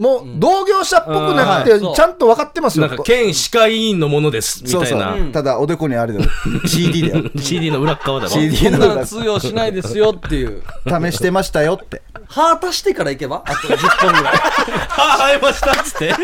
[0.00, 2.86] もう同業者っぽくなくて、うんちゃんと分かってますよ。
[2.88, 5.14] なんか、県歯科医院のものです、みそうそたいな。
[5.14, 6.30] うただおでこにあれだよ
[6.66, 8.30] CD だよ CD の裏っ側だろ。
[8.32, 10.62] CD こんなのの裏通用しないですよっていう。
[10.86, 13.42] 試してましたよって歯足してからいけば？
[13.44, 14.36] あと10本ぐらい。
[14.88, 16.14] 歯生えましたっつって。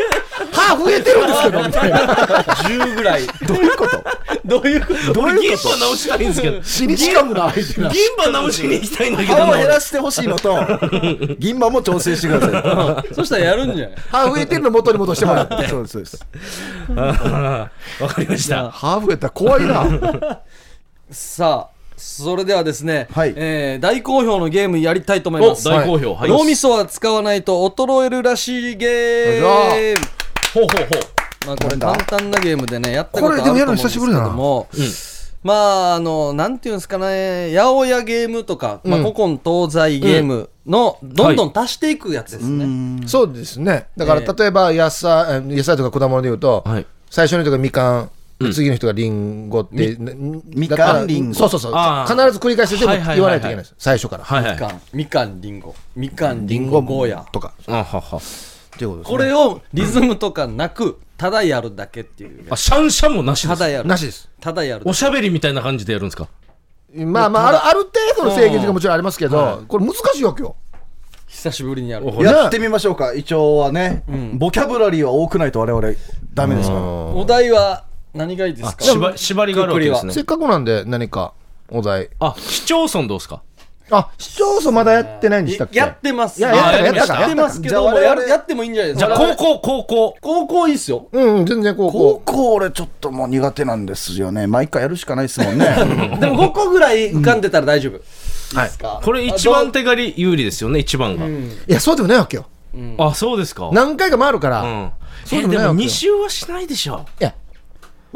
[0.51, 1.99] 歯増えてるんですけど、みたいな。
[2.65, 3.27] 10ぐらい。
[3.47, 4.03] どういうこと？
[4.47, 5.13] どういうこと？
[5.13, 6.63] どういう銀歯直したいんですけど。
[6.63, 7.89] 死にしかもな、相。
[7.89, 9.67] 銀歯直しに行きたいんだけど歯を減な。
[9.75, 10.57] らしてほしいのと
[11.39, 13.97] 銀歯も調整してくださそしたらやるんじゃない？
[14.11, 15.65] 歯増えてるの元に戻してもらって。
[15.65, 16.25] いそうですそうです
[16.93, 17.69] わ
[18.09, 18.69] かりました。
[18.71, 19.85] 歯増えたら怖いな。
[21.11, 25.63] さあ、それではですね、はいえー大好評のゲームやりたいと思いお、ます。
[25.65, 26.13] 大好評。
[26.15, 26.29] はい。
[26.29, 29.45] 脳みそは使わないと衰えるらしいゲーム。
[30.53, 31.16] ほうほうほう。
[31.45, 34.67] まあこれ簡単なゲームでね、やったことあるとこれでもやるの思うんですけ久しぶりだなども、
[35.43, 35.53] ま
[35.93, 43.07] あ、あの、なんていうんですかね、八百屋ゲームとか、まあ、古今東西ゲームの、どんどん足していくやつですね。
[43.07, 43.87] そうですね。
[43.95, 51.71] だから、え例えば野菜、え野菜とか果物で言うと、はい最初の人がみかん、で次の人がリンゴって、なみだかんリンゴそうそうそう。
[51.71, 53.75] 必ず繰り返して全部はいはいはいはい言わないといけないです。
[53.77, 54.23] 最初から。
[54.23, 54.53] はいはい。
[54.53, 55.75] みかん、みかん、りんご。
[55.95, 57.25] みかん、りんリンゴご、ゴーヤ。
[57.31, 57.53] とか。
[57.67, 58.17] あはは。
[58.17, 62.45] っていうことですねこれをリズムとかなく、ただやるだけっていう。
[62.49, 63.59] あ、シャンシャンもなしです。
[63.59, 63.87] ただやる。
[63.89, 64.29] なしです。
[64.39, 66.27] ただやるだおしゃべりみたいな感じでやるんですか？
[66.93, 70.55] まあまあ、あるある程度の制限がもちろんありますけど、これ難しいわけよ。
[71.27, 71.33] け。
[71.33, 72.07] 久しぶりにやる。
[72.07, 74.03] おやってみましょうか一応はね、
[74.35, 75.87] ボキャブラリーは多くないと我々
[76.33, 78.83] ダメですからお題は何がいいですか？
[78.83, 80.23] 縛縛りがあるわけですねせっ。
[80.23, 81.33] かくなんで何か
[81.69, 82.09] お題。
[82.19, 83.43] あ、市町村どうですか？
[83.89, 85.79] あ、市町村まだやってないんでしたっけ？
[85.79, 86.39] やってます。
[86.39, 89.15] いややったやってますけどやるやってもいいんじゃないですか。
[89.15, 90.15] じゃあ、高校、高校。
[90.21, 91.07] 高校いいっすよ。
[91.11, 92.33] うんうん、全然高高校。
[92.33, 95.65] 校俺ちょっともう苦手なんですよね毎回やるしかないですもんね
[96.19, 98.57] でも5個ぐらい浮かんでたら大丈夫。
[98.57, 98.69] はい。
[99.03, 101.25] これ一番手狩り有利ですよね、一番が。
[101.27, 101.29] い
[101.67, 102.45] や、そうでもないわけよ。
[102.97, 103.69] あ、そうですか。
[103.73, 104.63] 何回か回るから。
[104.63, 104.91] いうん。
[105.25, 107.05] そうえ、でもでもないわけよ2週はしないでしょ。
[107.19, 107.33] や、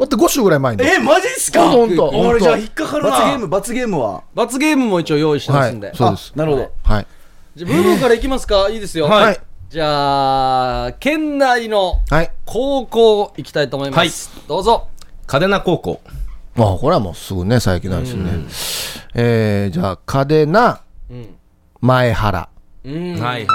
[0.02, 0.82] だって5週ぐらい前に。
[0.84, 1.70] え、マジっすか？
[1.70, 3.10] ほんとほんと俺じゃあ引っかかるな。
[3.10, 4.22] 罰ゲーム罰ゲームは？
[4.34, 5.88] 罰ゲームも一応用意してますんで。
[5.88, 7.06] はいそうですあなるほどはい。
[7.54, 8.68] じゃあブーブーからいきますか？
[8.70, 9.06] いいですよ。
[9.06, 9.40] はいはい。
[9.70, 12.30] じゃあ、県内のはい。
[12.44, 14.30] 高校行きたいと思います。
[14.46, 14.88] どうぞ。
[15.26, 16.00] 嘉手納高校。
[16.54, 18.32] まあ、これはもうすぐね、最近なんですよね。
[19.14, 20.80] えー、じゃあ、嘉手納、
[21.10, 21.34] うん。
[21.80, 22.48] 前原。
[22.84, 23.12] うん。
[23.12, 23.54] はいはいは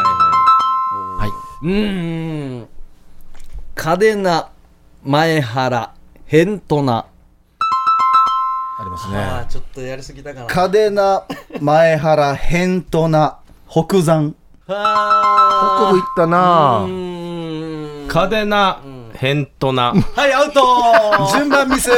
[1.20, 1.30] はい。
[1.62, 2.68] うーん。
[3.76, 4.50] 嘉手納、
[5.04, 5.94] 前原、
[6.30, 7.06] 辺とな。
[8.80, 9.18] ありますあね。
[9.18, 10.48] あ、ちょっとやりすぎたかな。
[10.48, 11.26] 嘉手納
[11.62, 14.36] 前原辺とな北山
[14.68, 16.84] は北部行ったなぁ。
[16.84, 18.10] うーんい。
[18.10, 18.80] 嘉手納、
[19.14, 19.94] 辺とな。
[19.94, 20.62] はい、アウト
[21.32, 21.96] 順番ミス早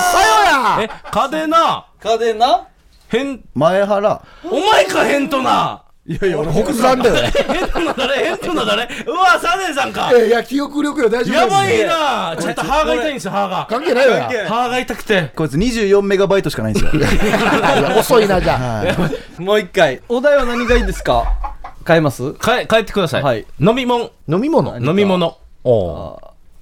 [0.00, 2.66] さよやえ、嘉手納、嘉手納？
[3.12, 5.83] 辺、前原お前か、辺とな。
[6.06, 7.30] いやいや俺北山だよね。
[7.30, 8.30] 辺とな誰？
[8.36, 8.84] 辺とな誰？
[9.06, 10.12] うわ、サネさんか。
[10.14, 13.66] いや、記憶力よ、大丈夫やばいなちょっと歯が痛いんですよ、歯が。
[13.70, 14.30] 関係ないわ。
[14.46, 15.32] 歯が痛くて。
[15.34, 18.84] こいつ24メガバイトしかないんですよいや 遅いな、じゃあ。
[18.84, 20.02] はいもう一回。
[20.10, 21.24] お題は何がいいですか？
[21.86, 22.34] 変えます？
[22.34, 23.22] かえ帰ってください。
[23.22, 24.10] はい飲み物。
[24.28, 24.76] 飲み物？
[24.78, 25.38] 飲み物。
[25.64, 26.18] おう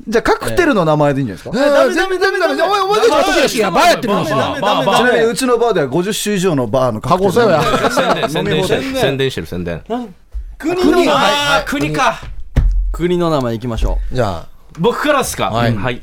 [0.08, 1.64] じゃあカクテルの名前でいいんじゃないですか？
[1.64, 2.72] えー全然ダメダメダメ。
[2.72, 4.36] おい、お前たちは得意だしや、バーやってるんですよ。
[4.36, 7.90] バーバーバーちなみにうちのバーでは50種以上のバーのカ過クテル。
[7.92, 8.82] 宣伝、宣伝してる。
[8.98, 9.82] 宣伝してる、宣伝。
[10.58, 11.64] 国の名前。
[11.66, 12.20] 国か。
[12.92, 14.46] 国の名前いきましょじゃ
[14.78, 15.50] 僕からですか？
[15.50, 16.02] はいはい。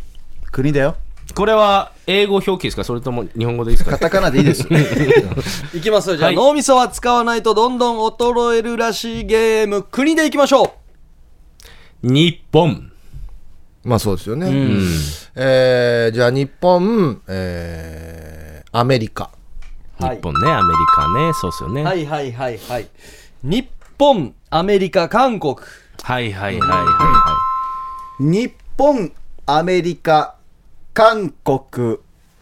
[0.51, 0.95] 国だよ
[1.35, 2.83] これは英語表記ですか？
[2.85, 3.91] それとも日本語でいいですか？
[3.97, 4.73] カタカナでいいですう。
[5.77, 6.15] いきますよ。
[6.15, 9.83] じゃあ、はい脳みそは使わないとどんどん衰えるらしいゲーム。
[9.83, 10.73] 国でいきましょ
[12.01, 12.88] 日本。
[13.89, 13.91] あ。
[13.91, 14.47] まあそうですよね。
[14.47, 14.87] うん。
[15.35, 19.31] えー、じゃあ日本、えー、アメリカ。
[19.99, 20.05] 日。
[20.21, 21.33] 本ね、アメリカね。
[21.33, 21.83] そうっすよね。
[21.83, 22.87] はいはいはいはい。
[23.43, 23.67] 日
[23.97, 25.55] 本、アメリカ、韓国。
[26.01, 27.35] はいはいはいは
[28.19, 29.11] 日本
[29.45, 30.35] アメリカ
[30.93, 31.97] 韓国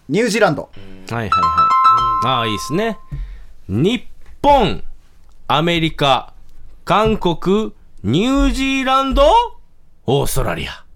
[0.10, 0.70] ニュージーランド
[1.10, 1.24] いはい。
[1.24, 1.48] はいはいは
[2.24, 2.28] い。
[2.28, 2.98] ああ、いいですね。
[3.68, 4.04] 日
[4.42, 4.84] 本、
[5.48, 6.34] アメリカ、
[6.86, 7.74] 韓国、
[8.04, 9.24] ニュージーランド、
[10.06, 10.87] オーストラリア。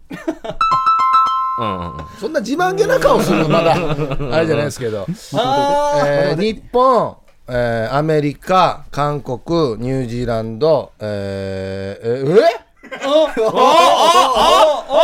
[1.57, 2.05] うんうんうん。
[2.19, 3.73] そんな自慢げな顔するまだ、
[4.31, 5.05] あれじゃないですけど。
[5.35, 7.15] あえー、日本、
[7.47, 9.39] えー、アメリカ、韓国、
[9.77, 12.61] ニュージーランド、えー、ええ？
[12.93, 13.27] あ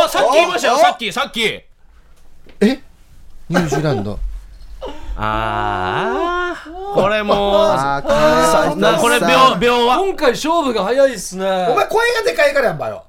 [0.04, 1.42] あさっき言いましたよ、さっき、さっき。
[1.44, 1.64] え
[2.60, 4.18] ニュージーランド。
[5.16, 6.37] ああ、
[6.94, 9.98] これもう、あーさなこれ秒、秒は？
[9.98, 11.44] 今回勝負が早いっすね。
[11.44, 13.04] お前声がでかいからやんばよ。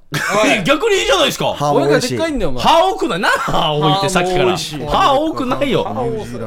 [0.66, 1.54] 逆にいいじゃないですか。
[1.54, 2.14] 歯も声が美味しい。
[2.14, 2.64] でかいんだよ、お前。
[2.64, 3.20] 歯多くない？
[3.20, 3.94] な歯多い。
[3.98, 4.46] ってさっきから。
[4.46, 5.84] 歯も多いし歯多くないよ。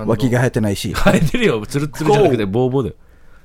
[0.07, 0.93] 脇が生えてないし。
[0.93, 1.65] 生えてるよ。
[1.67, 2.95] ツルツルじゃなくてボーボーで。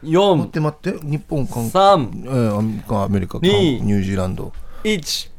[0.04, 1.72] 4待って待って日本韓国。
[1.72, 4.52] 3えーアメリカアメリカニュージーランド。
[4.84, 5.30] 1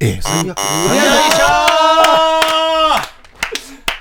[0.00, 0.46] えー最悪。
[0.48, 2.07] よいしょ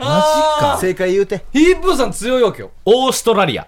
[0.08, 0.78] か。
[0.80, 1.46] 正解言うて。
[1.54, 2.72] ヒープーさん強いわけよ。
[2.86, 3.68] オーストラリア。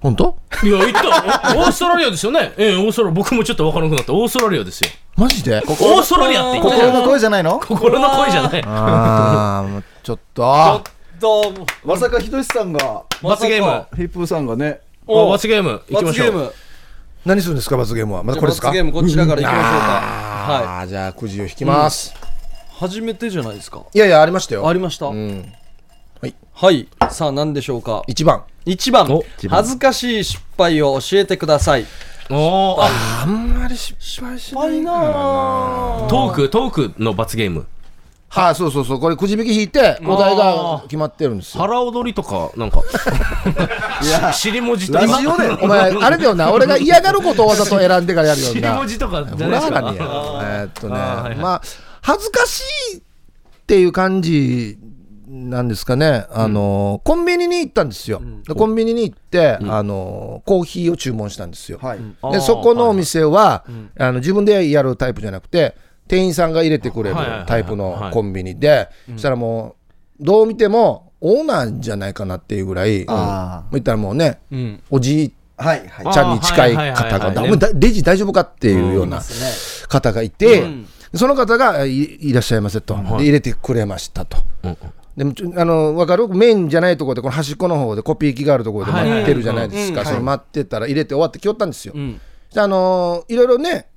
[0.00, 0.36] 本当？
[0.62, 1.08] いや言った
[1.58, 2.54] オーストラリアですよね。
[2.56, 3.14] ええオーストラリア。
[3.16, 4.14] 僕もちょっと分からなくなった。
[4.14, 4.90] オーストラリアですよ。
[5.16, 5.58] マジで？
[5.58, 7.60] オーストラリアって言った心の声じゃないの？
[7.60, 8.62] 心の声じゃない。
[8.64, 10.42] ああもうちょっと。
[10.42, 11.66] ちょっと。
[11.84, 13.02] まさかひとしさんが。
[13.22, 13.86] 罰ゲーム。
[13.94, 14.80] ヒップーさんがね。
[15.06, 15.82] お罰ゲーム。
[15.88, 16.06] いきましょう。
[16.06, 16.52] 罰ゲーム。
[17.26, 17.76] 何するんですか？
[17.76, 18.22] 罰ゲームは。
[18.22, 18.68] まだこれですか？
[18.68, 19.66] 罰ゲームこちらからいきましょうか。
[19.66, 20.64] はい。
[20.64, 22.14] ああじゃあくじを引きます、
[22.80, 23.82] 初めてじゃないですか。
[23.92, 24.66] いやいやありましたよ。
[24.66, 25.06] ありました？
[25.06, 25.52] うん。
[26.22, 26.34] はい。
[26.54, 26.88] はい。
[27.10, 28.42] さあ何でしょうか？1番。
[28.64, 29.06] 1番。
[29.12, 31.84] お恥ずかしい失敗を教えてください。
[32.30, 32.80] おー。
[32.80, 34.92] ああんまり失敗しないいな。
[34.94, 37.66] あトークトークの罰ゲーム。
[38.30, 41.62] はい、そうそうそうこれくじ引き引いてお題が決まってるんですよ。
[41.62, 42.80] 腹踊りとかなんか。
[44.02, 44.32] いや。
[44.32, 45.00] 尻文字とか。
[45.00, 46.50] ラジオでお前あれだよな。
[46.52, 48.72] 俺が嫌がることをわざと選んでからやるよ尻な。
[48.78, 51.36] 文字とかじゃほないですからがねえーっとねあーはいはい。
[51.38, 51.62] まあ
[52.02, 52.62] 恥ずかし
[52.94, 53.00] いっ
[53.66, 54.78] ていう感じ
[55.28, 56.26] なんですかね。
[56.30, 58.20] あのコンビニに行ったんですよ。
[58.46, 61.78] でコンビニに行ってあのコーヒーを注文したんですよ。
[61.80, 61.98] はい。
[62.32, 63.64] でそこのお店は、
[63.96, 65.76] あの自分でやるタイプじゃなくて
[66.08, 69.76] 店員さんが入れてくれるタイプのコンビニで、そしたらも
[70.20, 74.82] うどう見てもオーナーじゃないかなっていうぐらい、うんあ言ったらもうね、うん。
[74.90, 76.12] おじいはいはい。
[76.12, 79.22] ちゃんに近い方がレジ大丈夫かっていうような
[79.88, 84.38] 方がいて、うんその方がいいらっしゃいませと、で入れてくれましたと。
[85.16, 86.28] でもあの分かる？
[86.28, 90.08] メインじゃないところでこの端っこの方でコピー機があるところで待ってるじゃないですか、はい。
[90.08, 91.94] その待ってたら入れて終わってきよったんですよ。
[91.96, 92.20] うん。
[92.54, 93.88] であのーいろいろね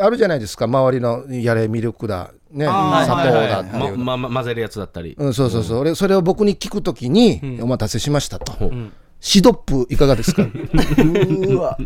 [0.00, 0.66] あるじゃないですか。
[0.66, 5.16] 周りのやれミルクだ、ね、砂糖だっていうの、まま混ぜるやつだったり。
[5.18, 10.42] うん、そうそうそう、俺それを僕に聞くときに、お待たせしましたと、んシドップいかがですか？
[10.44, 10.56] って
[11.02, 11.76] うわ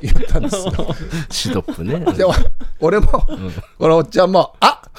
[0.00, 0.72] 言ったんですよ。
[1.30, 2.00] シドップね。
[2.14, 2.32] でお
[2.80, 3.06] 俺も、
[3.78, 4.90] このおっちゃんもあっ！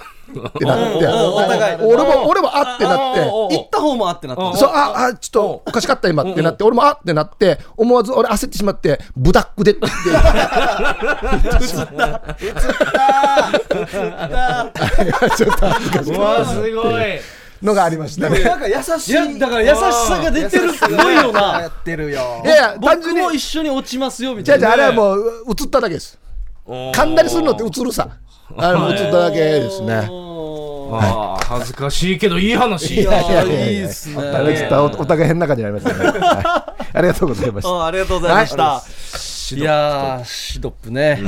[0.58, 10.22] てなって、お互い俺も俺もあってなってお行った方もあってなったそうああちょっとおかしかった今ってなって俺もあってなって思わず俺焦ってしまってブダックでって言っ
[11.62, 11.68] て
[15.38, 17.20] ちょっと恥ずかしうわすごいい
[17.62, 18.44] のがありましたね。
[18.44, 19.12] なんか優しい。
[19.12, 19.76] いやだから優し
[20.08, 21.62] さが出てるすごいよな。
[21.62, 22.42] やってるよ。
[22.44, 23.22] いやいや単僕純に。
[23.22, 26.18] も一緒に落ちますよみじゃあじゃあれはもう映っただけです。
[26.68, 28.10] 噛んだりするのって映るさ。
[28.58, 29.94] あれも映っただけですね。
[29.96, 31.46] あー。
[31.46, 32.96] 恥ずかしいけどいい話。
[32.96, 33.70] いやいやいやいや。
[33.72, 34.16] いいっすね。
[34.18, 36.88] あれちょっとおお互い変な感じになりましたね、はい。
[36.98, 37.70] ありがとうございました。
[37.70, 38.84] あありがとうございました、
[39.54, 41.20] はいやーシドップね、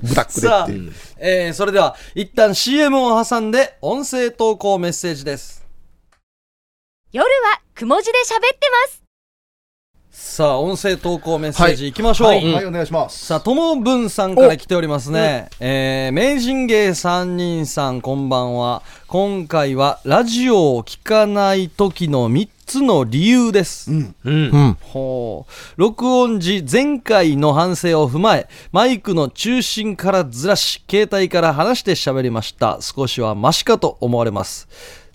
[0.00, 5.66] ブダックでさあっていう、えーそれでは一旦 CM を挟んで音声投稿メッセージです。
[7.10, 9.02] 夜はくも字で喋ってます。
[10.14, 11.92] さあ音声投稿メッセージい。
[11.92, 12.52] きましょう、はい。
[12.52, 13.26] はいお願いします。
[13.26, 15.48] さあ、ともぶんさんから来ておりますね。
[15.58, 18.82] えー、名人芸三人さん、こんばんは。
[19.06, 23.90] 今回は、ラジオを聞かない時の3つの理由です。
[23.90, 25.52] うんうんほう。
[25.76, 32.78] 録音時、前回の反省を踏まえ、マイクの中心からずらし、携帯から離して喋りました。
[32.80, 34.68] 少しはマシかと思われます。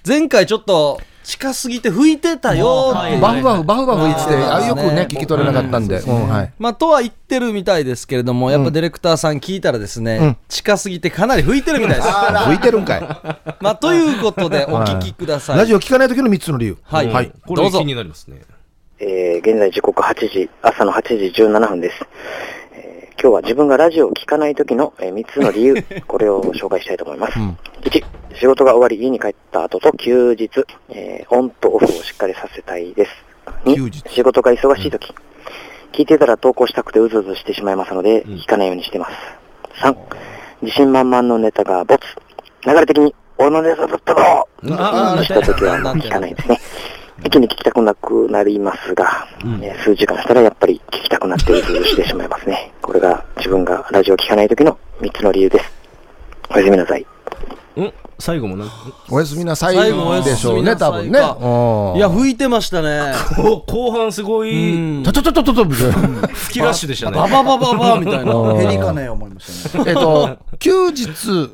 [0.06, 3.16] 前回ちょっと、近すぎて吹いてたよって。
[3.16, 10.38] いうバフバフバフバフ言っててあよくね聞き取れなかったんで、うんはい、まあ、とは言ってるみたいですけれども、やっぱディレクターさん聞いたらですね、ん。
[10.48, 12.08] 近すぎてかなり吹いてるみたいです。
[12.46, 13.02] 吹いてるんかい。
[13.60, 15.58] まあ、ということで、お聞きください。
[15.58, 16.78] ラジオ聞かない時の3つの理由。
[16.84, 17.08] はい。
[17.08, 17.26] はい。
[17.26, 17.86] どうぞこれ気。
[17.88, 18.38] になりますね。
[19.00, 22.00] えー現在時刻8時、朝の8時17分です。
[23.28, 25.76] えー今日は自分がラジオを聞かない時の、え3つの理由、
[26.08, 27.38] これを紹介したいと思います。
[27.82, 28.06] 1、
[28.40, 30.50] 仕事が終わり家に帰った後と休日、
[30.90, 33.12] えーオンとオフをしっかりさせたいです。
[33.66, 35.14] 休日2、仕事が忙しい時、
[35.92, 39.14] 聞いてたら投稿したくてうずうずしてしまいますので、聞かないようにしています。
[39.84, 39.94] 3、
[40.62, 42.08] 自信満々のネタがボツ。
[42.66, 44.48] 流れ的に、俺のネタだったぞ
[45.26, 46.60] した時は聞かないですね。
[47.24, 49.28] 一気に聞きたくなくなりますが、
[49.62, 52.72] えー数時間したらやっぱり聞きたくなってうずうずしてしまいますね。
[52.82, 55.72] これが自分がラジオを聞かない時の3つの理由です。
[56.50, 57.06] おやすみなさい。
[57.78, 58.66] うん最後もな
[59.12, 61.20] おやすみなさい最後おやすみなさいでしょうね多分ね
[61.98, 63.14] いや、吹いてましたね。
[63.68, 65.04] 後半すごういん。
[65.04, 68.34] ととととととみたいな吹きラッシュでしたねバババババみたいな。
[68.34, 71.06] うんヘリかね思いましたねえっと休日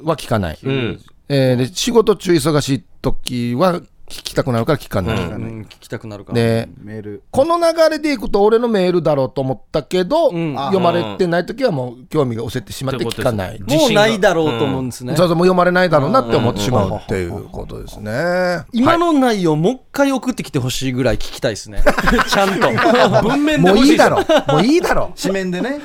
[0.04, 1.00] は聞かない、うん
[1.30, 5.62] え仕事中忙しい時は聞きたくなるから聞かない、うん。
[5.64, 6.36] 聞きたくなるから。
[6.36, 7.24] でメール。
[7.32, 10.56] この流れでいくと俺のメールだろうと思ったけど、ん。
[10.56, 15.16] 読まれてない時はもう興味が失せてしまって聞かない、ってこともうないだろうと思うんですね。
[15.16, 18.66] そうそうもう読まれないだろうなって思ってしまうっていうことですね。
[18.72, 21.84] 今の内容、もう一回送ってきてほしいぐらい聞きたいですね。
[22.30, 22.70] ちゃんと。
[23.28, 24.18] 文面でもう欲しいいいだろ。
[24.18, 25.14] もういいだろ。
[25.22, 25.80] 紙面でね。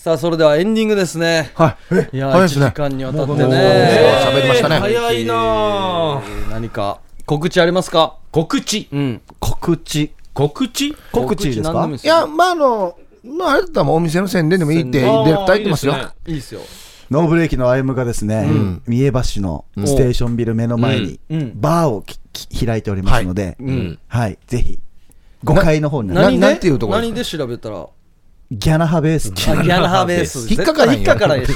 [0.00, 1.50] さあ、それではエンディングですね。
[1.54, 2.16] はい。
[2.16, 2.66] いやー、1早いですね。
[2.68, 3.42] 時間にわたってね。
[4.24, 4.78] 喋りましたね。
[4.78, 6.50] 早いなぁえー。
[6.50, 8.16] 何か告知ありますか？
[8.30, 8.88] 告知。
[8.90, 9.20] うん。
[9.38, 10.14] 告知。
[10.32, 10.96] 告知？
[11.12, 11.90] 告知ですか？
[12.02, 15.92] いやまああのまああれだったらもうお店の宣伝でもいいってディレクター言ってますよ。
[15.92, 16.14] いいですね。
[16.28, 16.60] いいですよ。
[17.10, 18.48] ノーブレーキの歩夢がですね、
[18.86, 21.20] 三重橋のステーションビル目の前に
[21.56, 23.98] バーをきき開いておりますので、うん。
[24.08, 24.78] はい、ぜひ、
[25.44, 26.38] 5階の方になな何で？
[26.38, 27.86] なんていうところ何で調べたら
[28.50, 29.32] ギャナハベース。
[29.48, 30.52] あギャナハベース。
[30.52, 31.40] 引っかから引っかからん。
[31.40, 31.52] やし。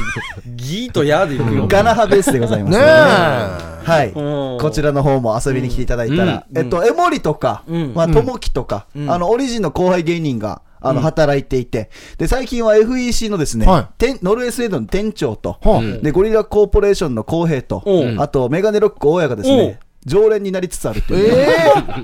[0.55, 1.67] ギーとヤーでいくよ。
[1.67, 3.91] ガナハベースでございます、ねえ。
[3.91, 4.13] はい。
[4.13, 4.59] うん。
[4.61, 7.95] こちらの方も遊びに来ていただいたら、えっと、エモリとか、うん。
[7.95, 18.21] まあ、ともきとか、あの、オリジンの後輩芸人が、あの、働いていて、で、最近は FEC のですね、ノルウェースウェードの店長と、はあで、ゴリラコーポレーションの公平とう、ん。
[18.21, 21.35] あと、メガネロック大家がですね、常連になりつつあるという。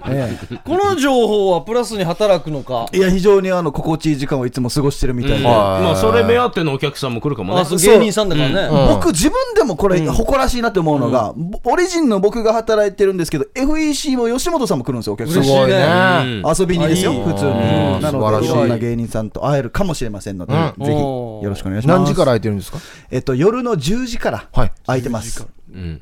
[0.09, 2.87] え この情報はプラスに働くのか？
[2.93, 5.45] えいや、非常にあの、心地いい時間をいつも過ごしてるみたいで。
[5.45, 7.61] はいまあ、それ目当てのお客さんも来るかもね。
[7.61, 7.65] あ、。
[7.65, 8.69] そう芸人さんだからね。
[8.89, 15.43] 僕自分でもこれ誇らしいなって思うのが、ぼオリジンの僕が働いてるんですけど FEC も吉本さんも来るんですよお客さん。
[15.43, 15.61] 嬉しいね。
[15.61, 16.43] すごいね。
[16.43, 16.55] うん。
[16.59, 17.51] 遊びにですよ普通に。
[17.51, 17.55] う
[17.99, 18.01] ん。
[18.01, 18.49] なのでい。
[18.49, 20.85] ろんな芸人さんと会えるかもしれませんので、うん。
[20.87, 21.99] ぜひよろしくお願いします。
[21.99, 22.79] 何時から空いてるんですか？
[23.11, 24.73] えっと夜の10時からはい。
[24.87, 25.41] 空いてます。
[25.41, 25.47] うん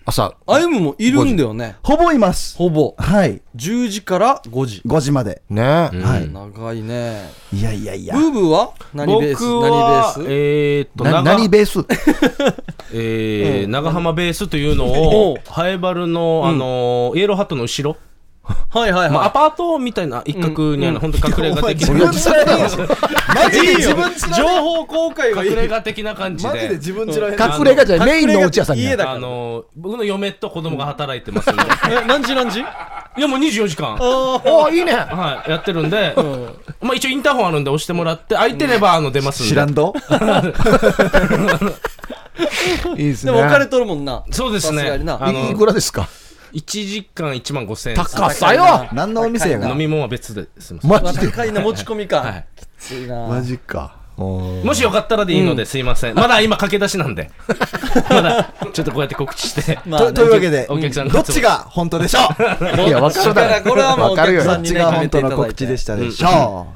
[0.05, 0.35] 朝。
[0.47, 1.77] あゆむもいるんだよね。
[1.83, 2.95] ほぼいますほぼ。
[2.99, 3.43] はい。
[3.57, 4.83] 10時から5時。
[4.87, 5.43] 5時まで。
[5.51, 5.63] ね。
[5.63, 6.33] はい。
[6.33, 7.31] 長いね。
[7.53, 8.15] いやいやいや。
[8.15, 8.73] ブーブーは？
[8.95, 9.45] 何ベース？
[9.45, 10.33] 僕は何ベース？
[10.33, 11.85] えーっと、何ベース？
[12.93, 17.99] えー長浜ベースというのを、ハエバルの、あのー、イエローハットの後ろ、
[18.71, 22.39] はいはいまあ、アはパートみたいな一角にあの、本当隠れ家的な、自分
[23.35, 24.15] マジで自分い。
[24.37, 25.51] 情報公開はいい。
[25.51, 25.57] 隠。
[25.57, 26.75] れ家的な感じマジでで。
[26.77, 29.17] 自分ちら隠れ家じゃないメインのお家屋さんに家だから。
[29.17, 32.61] あのー僕の嫁と子供が働いてますんで、え、何時何時？
[32.61, 32.65] い
[33.21, 34.93] やもう24時間、おおいいね。
[34.93, 36.15] はい、やってるんで、
[36.81, 39.49] まあ一応インターホンあるんで押してもらって、空いてればあの出ますんで。
[39.51, 39.95] 知らんど。
[42.97, 43.33] いいですね。
[43.33, 44.25] でもお金取るもんな。
[44.31, 45.01] そうですね。
[45.51, 46.09] いくらですか？
[46.53, 47.97] 1時間1万5000円。
[47.97, 49.69] 高さよ何のお店やが？
[49.71, 50.73] 飲み物は別です。
[50.73, 51.05] いません。
[51.05, 51.29] マジで？
[51.29, 52.21] 高いな持ち込みか。
[52.21, 52.47] はい。
[52.57, 53.27] きついな。
[53.27, 53.97] マジか。
[54.17, 56.15] もしよかったらでいいので、すいません。
[56.19, 57.31] まだ今駆け出しなんで。
[58.11, 59.79] まだ、ちょっとこうやって告知して。
[59.87, 62.19] まあとというわけでお客さんがどっちが本当でしょ
[62.61, 62.89] う？
[62.89, 65.37] いや分かるだろこれはもうど客さんにねっちが本当の決めていただいて。
[65.37, 66.67] 告知でしたでしょ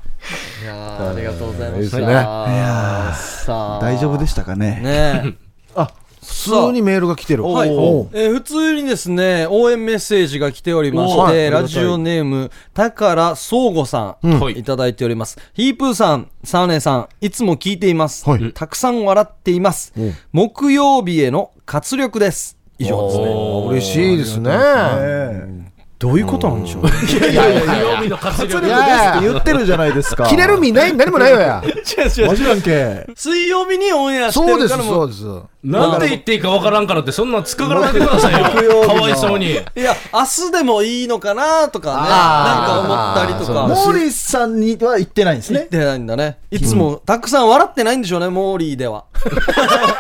[0.63, 1.79] いやーありがとうございました。
[1.79, 2.03] いいですね。
[2.05, 3.79] いやさあ。
[3.79, 4.81] う大丈夫でしたかね？
[4.81, 5.35] ね
[5.75, 5.89] あ
[6.23, 7.45] 普通にメールが来てる。
[7.45, 7.69] はい。
[7.69, 11.51] えー普通にですね応援メッセージが来ておりまして、おはい。
[11.51, 14.59] ラジオネーム宝相互さん、はい。
[14.59, 15.39] いただいております。
[15.53, 18.53] ヒープーさんサーネさんいつも聞いています、はい。
[18.53, 19.93] たくさん笑っています。
[20.33, 22.57] 木曜日への活力です。
[22.79, 23.25] 以上ですね。
[23.69, 25.62] 嬉しいですね
[26.03, 26.87] どういうことなんでしょう？
[27.07, 30.27] いやいや、曜日の活力活力ですって言ってるじゃないですか。
[30.27, 31.63] 切れる身ない何もないわや。
[32.27, 33.07] マジなんけ。
[33.15, 35.25] 水曜日にオンエアしてそうでするからもそうです。
[35.63, 38.33] なんて言っていいかわからんからって、そんなん突っかからないでください
[38.65, 38.83] よ。
[38.85, 39.53] かわいそうに。
[39.53, 41.97] いや明日でもいいのかなとかね。
[41.97, 42.95] なんか思
[43.25, 43.69] ったりとか。
[43.69, 45.59] モーリーさんには言ってないんですね。
[45.61, 46.39] 言ってないんだね。
[46.51, 49.05] いつもたくさん笑ってないんでしょうねモーリーでは。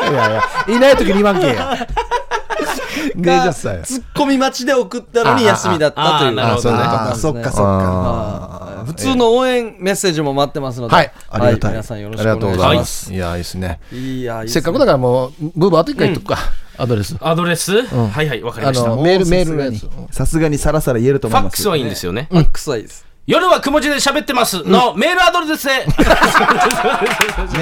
[0.01, 0.43] いやいや。
[0.77, 1.87] いない時に言わんけや
[3.15, 6.35] ねえじゃあさよツッコミ待ちで送ったのに休みだったという。
[6.35, 6.79] なるほどね。
[6.79, 8.85] ああそっかそっか。
[8.87, 11.13] 普通の応援メッセージも待ってますので、はい。
[11.31, 11.71] ありがたい。
[11.71, 12.51] 皆さんよろしくお願いしま。
[12.51, 13.05] ございます。
[13.07, 13.17] すい。
[13.17, 13.81] やいいですね。
[13.93, 16.39] いや、いいせっかくだからもうブーバーあと一回言っとくか。
[16.79, 17.17] アドレス。
[17.21, 17.83] アドレス？
[17.83, 18.89] はいはい、わかりあました。
[18.89, 19.77] のメールメールのさす。
[19.81, 20.17] がにやつ。
[20.17, 21.45] さすがにさらさら言えると思います。
[21.45, 22.29] ファックスはいいんですよね。
[22.31, 23.07] ら、臭いです。
[23.27, 25.73] 夜はくも字で喋ってますのメールアドレスで。
[25.73, 25.87] ね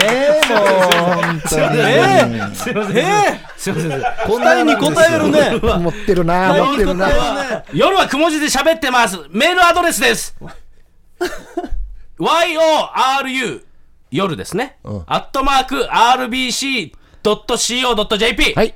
[0.00, 2.96] えもう本当にえすいません。
[2.96, 3.90] えすいません。
[3.90, 5.60] ー、答えに答えるね。
[5.60, 7.08] 持ってるな持ってるな。
[7.74, 9.18] 夜はくも字で喋ってます。
[9.30, 10.34] メールアドレスです。
[12.18, 13.62] yoru
[14.10, 14.78] 夜ですね。
[15.06, 16.94] アットマーク rbc.co.jp。
[18.54, 18.74] はい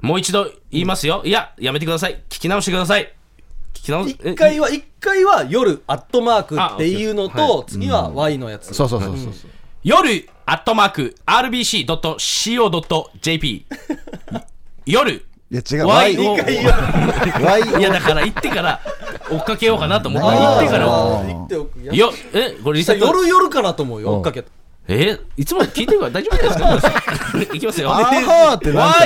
[0.00, 1.22] もう一度言いますよ。
[1.26, 2.22] いや、やめてください。
[2.30, 3.12] 聞き直してください。
[3.74, 8.74] 聞き直し、一回は、一回は夜、アットマークっていうのあと、次は Y のやつ。
[8.74, 9.32] そうそうそうそう
[9.82, 13.66] 夜、アットマーク、rbc.co.jp。
[14.86, 15.86] 夜、いや違う。
[15.86, 16.32] Y を。
[16.34, 16.44] Y
[17.80, 18.80] いや、だから言ってから
[19.30, 21.94] 追っかけようかなと思ったら、あー言ってから。
[21.96, 24.50] よ、え、これリセット夜夜かなと思うよ、追っかけた。
[24.88, 27.42] えいつも聞いてるから大丈夫ですか？
[27.54, 27.90] いきますよ。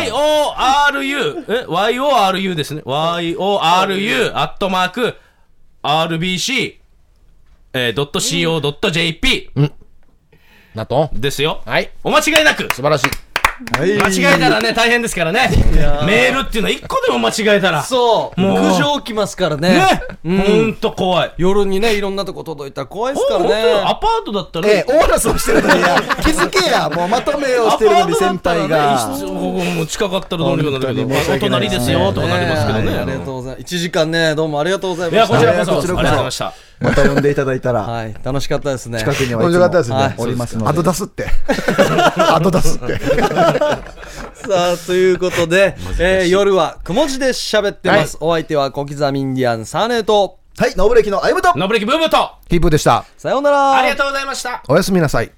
[0.08, 2.82] YORU、え ?YORU ですね。
[2.84, 5.14] YORU、アットマーク、
[5.82, 6.74] RBC、
[7.74, 9.50] えー、.co.jp
[10.74, 11.60] なとですよ。
[11.66, 12.62] はいお間違いなく。
[12.74, 13.10] 素晴らしい
[13.76, 15.48] 間違えたらね、大変ですからね。
[16.06, 17.82] メールっていうのは一個でも間違えたら。
[17.82, 18.40] そう。
[18.40, 18.72] もう。
[18.72, 19.78] 苦情来ますからね。
[20.24, 21.32] ね、ほんと怖い。
[21.36, 25.80] 夜にねいろんなとこ届いたら怖いですからほんとよアねパートだったらえー、オーラスをしてるのに。
[25.80, 26.90] や気づけや。
[26.94, 29.08] もうまとめをしてるのに先輩が。
[29.76, 32.90] も近かったらどうにかなるけど、お隣ですよとかなりますけどね。
[32.90, 33.74] はいありがとうございます。
[33.74, 35.40] 1時間ねどうもありがとうございました。
[35.40, 36.63] いやこちらこそありがとうございました。
[36.80, 37.82] また呼んでいただいたら。
[37.82, 38.14] はい。
[38.22, 38.98] 楽しかったですね。
[38.98, 40.14] 近くにはい面白かったですね。
[40.16, 40.68] つもおりますので。
[40.70, 41.26] 後出すって。
[42.34, 42.98] 後出すって。
[44.46, 51.52] さあということで、えー夜はくも字で喋ってます、お相手は小刻みインディアンサーネーとはいノブレキの歩むと。
[51.56, 53.04] ノブレキブーブーと、キープでした。
[53.16, 53.76] さようなら。
[53.76, 54.62] ありがとうございました。
[54.68, 55.32] おやすみなさい